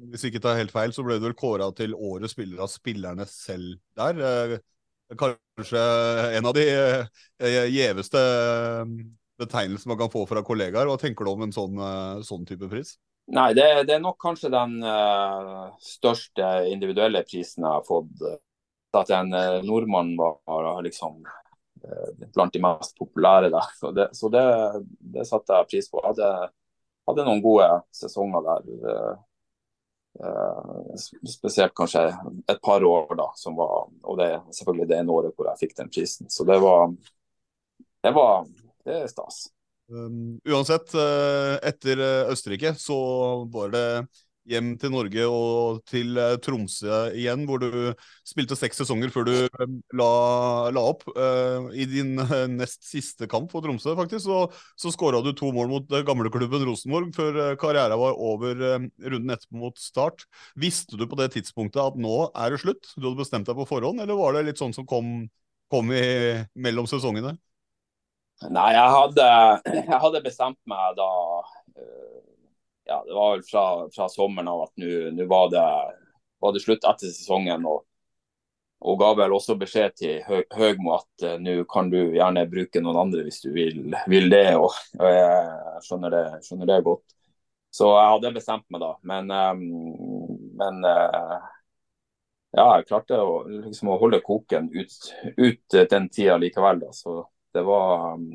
[0.10, 3.28] hvis ikke tar helt feil, så ble du vel kåra til årets spiller av spillerne
[3.30, 4.22] selv der.
[4.26, 4.56] Eh,
[5.20, 5.82] kanskje
[6.40, 8.96] en av de eh, gjeveste eh,
[9.42, 10.90] betegnelsene man kan få fra kollegaer.
[10.90, 11.78] Hva tenker du om en sånn,
[12.26, 12.96] sånn type pris?
[13.32, 14.80] Nei, det, det, er nok kanskje den
[15.82, 18.26] største individuelle prisen jeg har fått.
[18.98, 19.30] At en
[19.66, 21.22] nordmann var liksom
[22.34, 23.70] blant de mest populære der.
[23.78, 24.46] Så det, det,
[25.16, 26.02] det satte jeg pris på.
[26.02, 26.52] Jeg hadde
[27.10, 29.20] hadde noen gode sesonger der.
[30.22, 30.98] Uh,
[31.30, 32.02] spesielt kanskje
[32.52, 35.62] et par år, da, som var, og det er selvfølgelig det ene året hvor jeg
[35.64, 36.28] fikk den prisen.
[36.30, 36.92] Så det var
[38.04, 38.44] det, var,
[38.86, 39.46] det er stas.
[39.92, 43.00] Um, uansett, uh, etter Østerrike så
[43.52, 43.86] var det
[44.50, 47.92] hjem til Norge og til eh, Tromsø igjen, hvor du
[48.28, 50.10] spilte seks sesonger før du eh, la,
[50.74, 51.06] la opp.
[51.14, 52.16] Uh, I din
[52.56, 54.40] nest siste kamp for Tromsø, faktisk, så,
[54.80, 59.78] så skåra du to mål mot gamleklubben Rosenborg før karrieren var over runden etterpå mot
[59.80, 60.26] start.
[60.60, 62.94] Visste du på det tidspunktet at nå er det slutt?
[62.98, 65.30] Du hadde bestemt deg på forhånd, eller var det litt sånn som kom,
[65.72, 66.04] kom i,
[66.58, 67.38] mellom sesongene?
[68.50, 69.26] Nei, jeg hadde,
[69.78, 71.10] jeg hadde bestemt meg da
[72.92, 75.56] ja, det var vel fra, fra sommeren av at nå var,
[76.44, 77.66] var, det slutt etter sesongen.
[77.66, 77.86] og
[78.82, 82.98] og ga vel også beskjed til Høgmo at uh, nå kan du gjerne bruke noen
[83.04, 84.56] andre hvis du vil, vil det.
[84.58, 87.18] og, og jeg skjønner det, skjønner det, godt.
[87.72, 88.92] Så jeg hadde bestemt meg da.
[89.08, 91.38] Men, um, men uh,
[92.58, 94.98] ja, jeg klarte å, liksom, å holde koken ut,
[95.38, 96.82] ut, den tida likevel.
[96.82, 96.90] Da.
[96.96, 97.22] Så
[97.54, 98.32] det var um,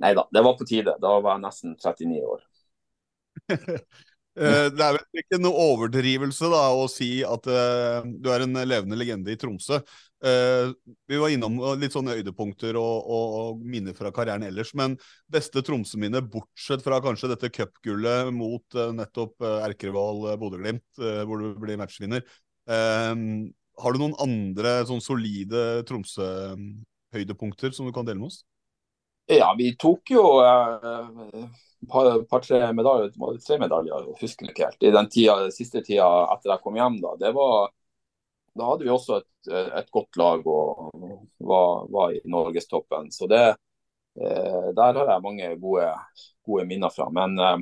[0.00, 0.96] Nei da, det var på tide.
[0.96, 2.40] Da var jeg nesten 39 år.
[4.32, 8.56] Eh, Det er vel ikke noe overdrivelse da å si at uh, du er en
[8.64, 9.76] levende legende i Tromsø.
[10.24, 10.72] Uh,
[11.04, 14.94] vi var innom litt sånne høydepunkter og, og, og minner fra karrieren ellers, men
[15.28, 20.86] beste Tromsø-minne, bortsett fra kanskje dette cupgullet mot uh, nettopp erkerival Bodø-Glimt,
[21.28, 22.24] hvor du blir matchvinner.
[22.72, 28.46] Har du noen andre sånn solide Tromsø-høydepunkter som du kan dele med oss?
[29.32, 31.44] Ja, vi tok jo eh,
[31.88, 33.12] par, par medaljer,
[33.46, 34.82] tre medaljer, jeg husker ikke helt.
[34.84, 37.14] I den tida, siste tida etter jeg kom hjem, da.
[37.20, 37.72] Det var,
[38.58, 40.92] da hadde vi også et, et godt lag og
[41.38, 43.10] var, var i norgestoppen.
[43.14, 43.44] Så det,
[44.20, 45.88] eh, der har jeg mange gode,
[46.46, 47.08] gode minner fra.
[47.14, 47.58] Men eh,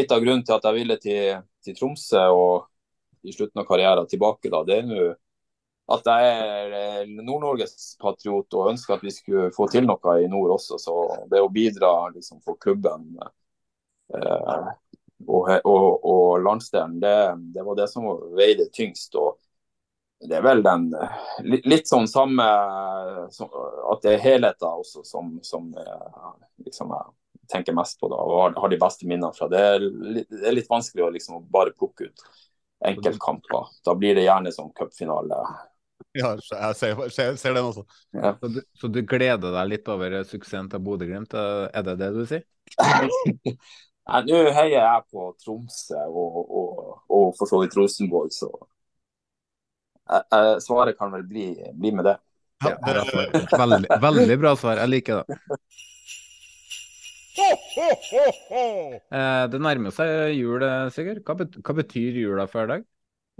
[0.00, 2.68] litt av grunnen til at jeg ville til, til Tromsø og
[3.22, 5.12] i slutten av karrieren tilbake, da, det er nå
[5.92, 10.28] at jeg er eh, Nord-Norges patriot og ønsker at vi skulle få til noe i
[10.30, 10.78] nord også.
[10.80, 10.96] Så
[11.30, 14.68] det å bidra liksom, for klubben eh,
[15.28, 17.16] og, og, og, landsdelen, det,
[17.54, 19.14] det, var det som veide tyngst.
[19.20, 19.38] og
[20.22, 20.88] Det er vel den
[21.46, 25.70] litt, sånn samme At det er helheten også som, som
[26.64, 29.46] liksom, jeg tenker mest på da, og har de beste minnene fra.
[29.52, 32.26] Det er litt, det er litt vanskelig å liksom bare plukke ut
[32.82, 33.66] enkeltkamper.
[33.84, 35.38] Da blir det gjerne som cupfinale.
[36.16, 37.84] Ja, jeg ser, ser, ser den også.
[38.16, 38.34] Ja.
[38.40, 42.24] Så, du, så, du, gleder deg litt over suksessen til Bodø-Glimt, er det det du
[42.28, 42.44] sier?
[44.02, 48.48] Nei, Nå heier jeg på Tromsø og, og, og for så vidt Rosenborg, så
[50.10, 52.16] jeg, jeg, svaret kan vel bli, bli med det.
[52.62, 53.30] Ja, bra svar.
[53.62, 55.38] Veldig, veldig bra svar, jeg liker det.
[57.32, 61.22] Eh, det nærmer seg jul, Sigurd.
[61.26, 62.84] Hva, hva betyr jula for deg?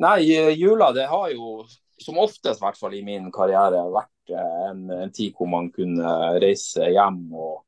[0.02, 0.18] Nei,
[0.56, 1.62] jula det har jo
[2.05, 6.14] som oftest, i hvert fall i min karriere, vært en, en tid hvor man kunne
[6.42, 7.62] reise hjem, og,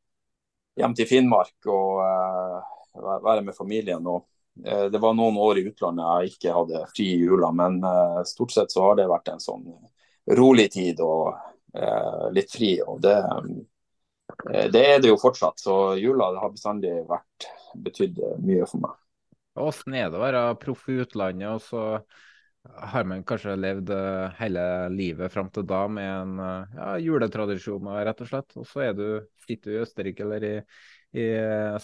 [0.78, 4.06] hjem til Finnmark og uh, være med familien.
[4.10, 4.26] Og,
[4.66, 8.22] uh, det var noen år i utlandet jeg ikke hadde fri i jula, men uh,
[8.28, 9.68] stort sett så har det vært en sånn
[10.38, 11.34] rolig tid og
[12.30, 12.76] litt fri.
[12.86, 13.16] og det,
[14.70, 15.58] det er det jo fortsatt.
[15.58, 18.94] Så jula har bestandig vært betydd mye for meg.
[19.58, 21.82] Åssen er det å være proff i utlandet, og så
[22.64, 23.90] har man kanskje levd
[24.38, 28.56] hele livet fram til da med en ja, juletradisjon, rett og slett.
[28.60, 29.06] Og så er du,
[29.46, 30.54] sitter du i Østerrike eller i,
[31.20, 31.26] i,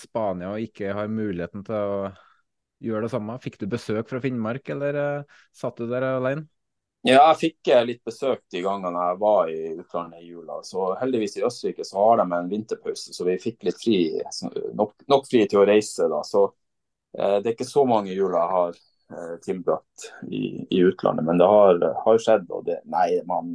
[0.00, 2.00] Spania og ikke har muligheten til å
[2.80, 3.36] gjøre det samme.
[3.42, 5.02] Fikk du besøk fra Finnmark, eller
[5.52, 6.48] satt du der alene?
[7.00, 10.58] Ja, jeg fikk litt besøk de gangene jeg var i utlandet i jula.
[10.64, 14.00] Så heldigvis i Østerrike så har de en vinterpause, så vi fikk litt fri,
[14.76, 16.08] nok, nok fri til å reise.
[16.12, 16.20] da.
[16.28, 16.42] Så
[17.16, 18.80] eh, det er ikke så mange juler jeg har
[19.44, 22.46] tilbrakt i, i, utlandet, men det har, har skjedd.
[22.50, 23.52] og det, Nei, man,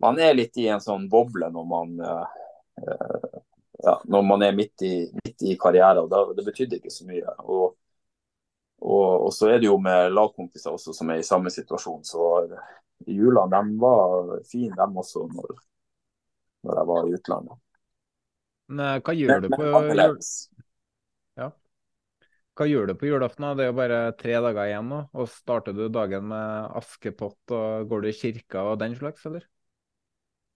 [0.00, 3.36] man, er litt i en sånn boble når man, uh,
[3.84, 6.04] ja, når man er midt i, midt i karrieren.
[6.04, 7.36] og det, Det betydde ikke så mye.
[7.44, 7.76] og,
[8.80, 12.04] og, og så er det jo med lagkompiser også som er i samme situasjon.
[12.04, 12.30] så
[13.06, 15.60] Julene de var fine, dem også, når,
[16.64, 17.60] når jeg var i utlandet.
[18.70, 20.02] Men, hva gjør du på jul...
[22.60, 23.46] Hva gjør du på julaften?
[23.56, 24.96] Det er jo bare tre dager igjen nå.
[25.16, 29.46] og Starter du dagen med askepott og går du i kirka og den slags, eller?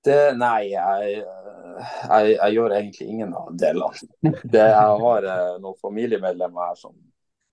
[0.05, 4.11] Det, nei, jeg, jeg, jeg, gjør egentlig ingen av delene.
[4.43, 6.93] Det, jeg har eh, noen familiemedlemmer her som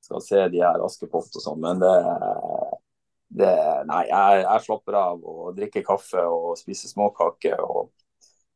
[0.04, 1.96] skal se de her Askepott og sånn, men det,
[3.40, 3.54] det
[3.88, 7.94] Nei, jeg, jeg, slapper av og drikker kaffe og spiser småkaker og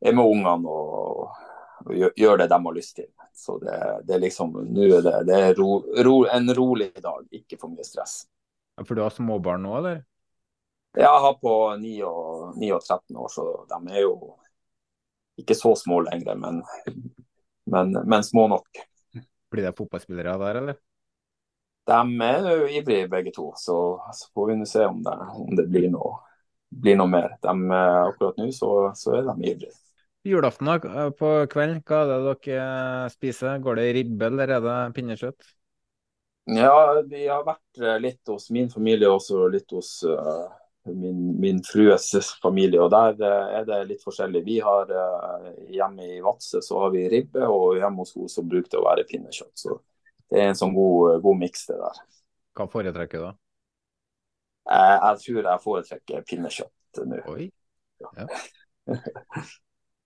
[0.04, 1.40] er med ungene og,
[1.88, 3.08] og gjør, det de har lyst til.
[3.36, 3.76] Så det,
[4.08, 7.74] det er liksom Nå er det, det er ro, ro, en rolig dag, ikke for
[7.74, 8.24] mye stress.
[8.84, 10.02] For du har småbarn nå, eller?
[10.96, 14.16] Jeg har på 9 og, 9 og 13 år, så de er jo
[15.44, 16.62] ikke så små lenger, men,
[17.72, 18.84] men, men små nok.
[19.52, 20.78] Blir det fotballspillere der, eller?
[21.86, 23.78] De er jo ivrige begge to, så,
[24.14, 26.16] så får vi nå se om det, om det blir, noe,
[26.70, 27.36] blir, noe, mer.
[27.44, 29.76] De, akkurat nå så, så, er de ivrige.
[30.26, 30.72] Julaften
[31.20, 33.60] på kvelden, hva er det dere spiser?
[33.62, 35.52] Går det ribbe eller er det pinnekjøtt?
[36.50, 40.46] Ja, vi har vært litt hos min familie og også litt hos uh,
[40.90, 42.10] min, min frues
[42.42, 42.82] familie.
[42.82, 43.22] og Der
[43.60, 44.44] er det litt forskjellig.
[44.46, 48.46] Vi har uh, Hjemme i Vadsø så har vi ribbe, og hjemme hos henne så
[48.46, 49.54] bruker det å være pinnekjøtt.
[49.62, 49.80] så
[50.32, 52.00] det er en sånn god, god miks, det der.
[52.58, 53.34] Hva foretrekker du da?
[54.66, 57.22] Jeg, jeg tror jeg foretrekker pinnekjøtt nå.
[57.36, 57.52] Oi.
[58.02, 58.26] Ja.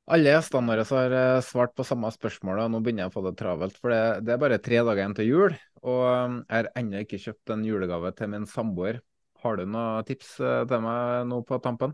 [0.10, 3.36] Alle gjestene våre har svart på samme spørsmål, og nå begynner jeg å få det
[3.38, 3.76] travelt.
[3.78, 7.22] For det, det er bare tre dager igjen til jul, og jeg har ennå ikke
[7.22, 9.04] kjøpt en julegave til min samboer.
[9.44, 11.94] Har du noen tips til meg nå på tampen?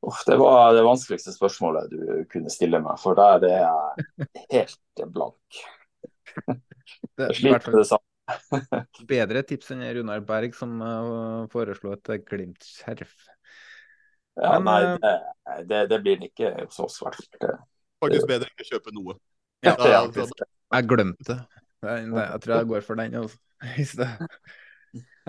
[0.00, 5.04] Uff, det var det vanskeligste spørsmålet du kunne stille meg, for der er jeg helt
[5.12, 5.60] blank.
[7.16, 8.80] Det, jeg sliter med det samme.
[9.06, 13.12] Bedre tips enn Runar Berg, som uh, foreslo et Glimt-skjerf.
[14.38, 17.58] Ja, Men, nei, eh, det, det, det blir den ikke hos oss, i hvert fall.
[18.04, 19.16] Faktisk bedre enn å kjøpe noe.
[19.66, 20.46] Ja, Ja, da-
[20.78, 21.38] Jeg glemte det.
[21.82, 23.14] Det- det- Jeg tror jeg går for den.
[23.14, 23.38] Altså.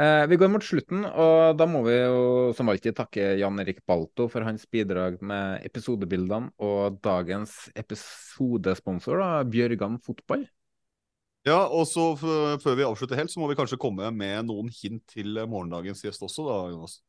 [0.02, 3.82] Eh, vi går mot slutten, og da må vi jo som alltid takke Jan Erik
[3.86, 10.48] Balto for hans bidrag med episodebildene og dagens episodesponsor, da, Bjørgan Fotball.
[11.46, 15.04] Ja, og så før vi avslutter helt, så må vi kanskje komme med noen hint
[15.12, 17.02] til morgendagens gjest også, da, Jonas.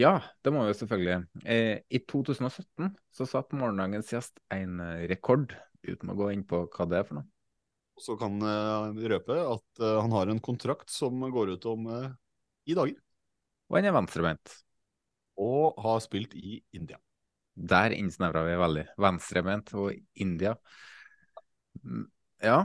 [0.00, 1.20] Ja, det må vi selvfølgelig.
[1.46, 5.54] Eh, I 2017 så satt morgendagens gjest en eh, rekord,
[5.86, 7.28] uten å gå inn på hva det er for noe.
[8.02, 12.08] Så kan jeg røpe at eh, han har en kontrakt som går ut om eh,
[12.66, 12.98] i dager,
[13.70, 14.56] Og han er venstrebeint.
[15.38, 16.98] og har spilt i India.
[17.54, 18.84] Der innsnevra vi veldig.
[18.98, 20.56] Venstrebeint og India.
[22.44, 22.58] Ja,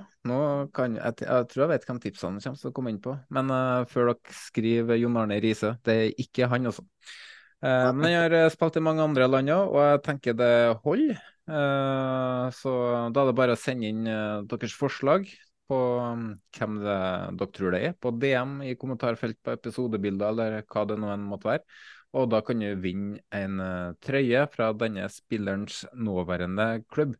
[0.75, 3.15] kan jeg, jeg tror jeg vet hvem tipsene kommer til å komme inn på.
[3.35, 6.85] Men uh, før dere skriver Jon Arne Riise, det er ikke han, altså.
[7.63, 10.53] Uh, men han har eh, spilt i mange andre land òg, og jeg tenker det
[10.85, 11.21] holder.
[11.49, 12.73] Uh, så
[13.15, 14.09] da er det bare å sende inn
[14.51, 15.29] deres forslag
[15.69, 16.27] på um,
[16.57, 16.97] hvem det,
[17.39, 21.27] dere tror det er, på DM i kommentarfelt på episodebilder, eller hva det nå enn
[21.29, 21.65] måtte være.
[22.17, 23.59] Og da kan du vinne en
[24.01, 27.13] trøye fra denne spillerens nåværende klubb.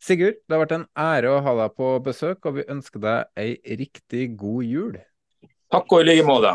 [0.00, 3.42] Sigurd, det har vært en ære å ha deg på besøk, og vi ønsker deg
[3.42, 4.94] ei riktig god jul.
[5.70, 6.54] Takk og i like måte.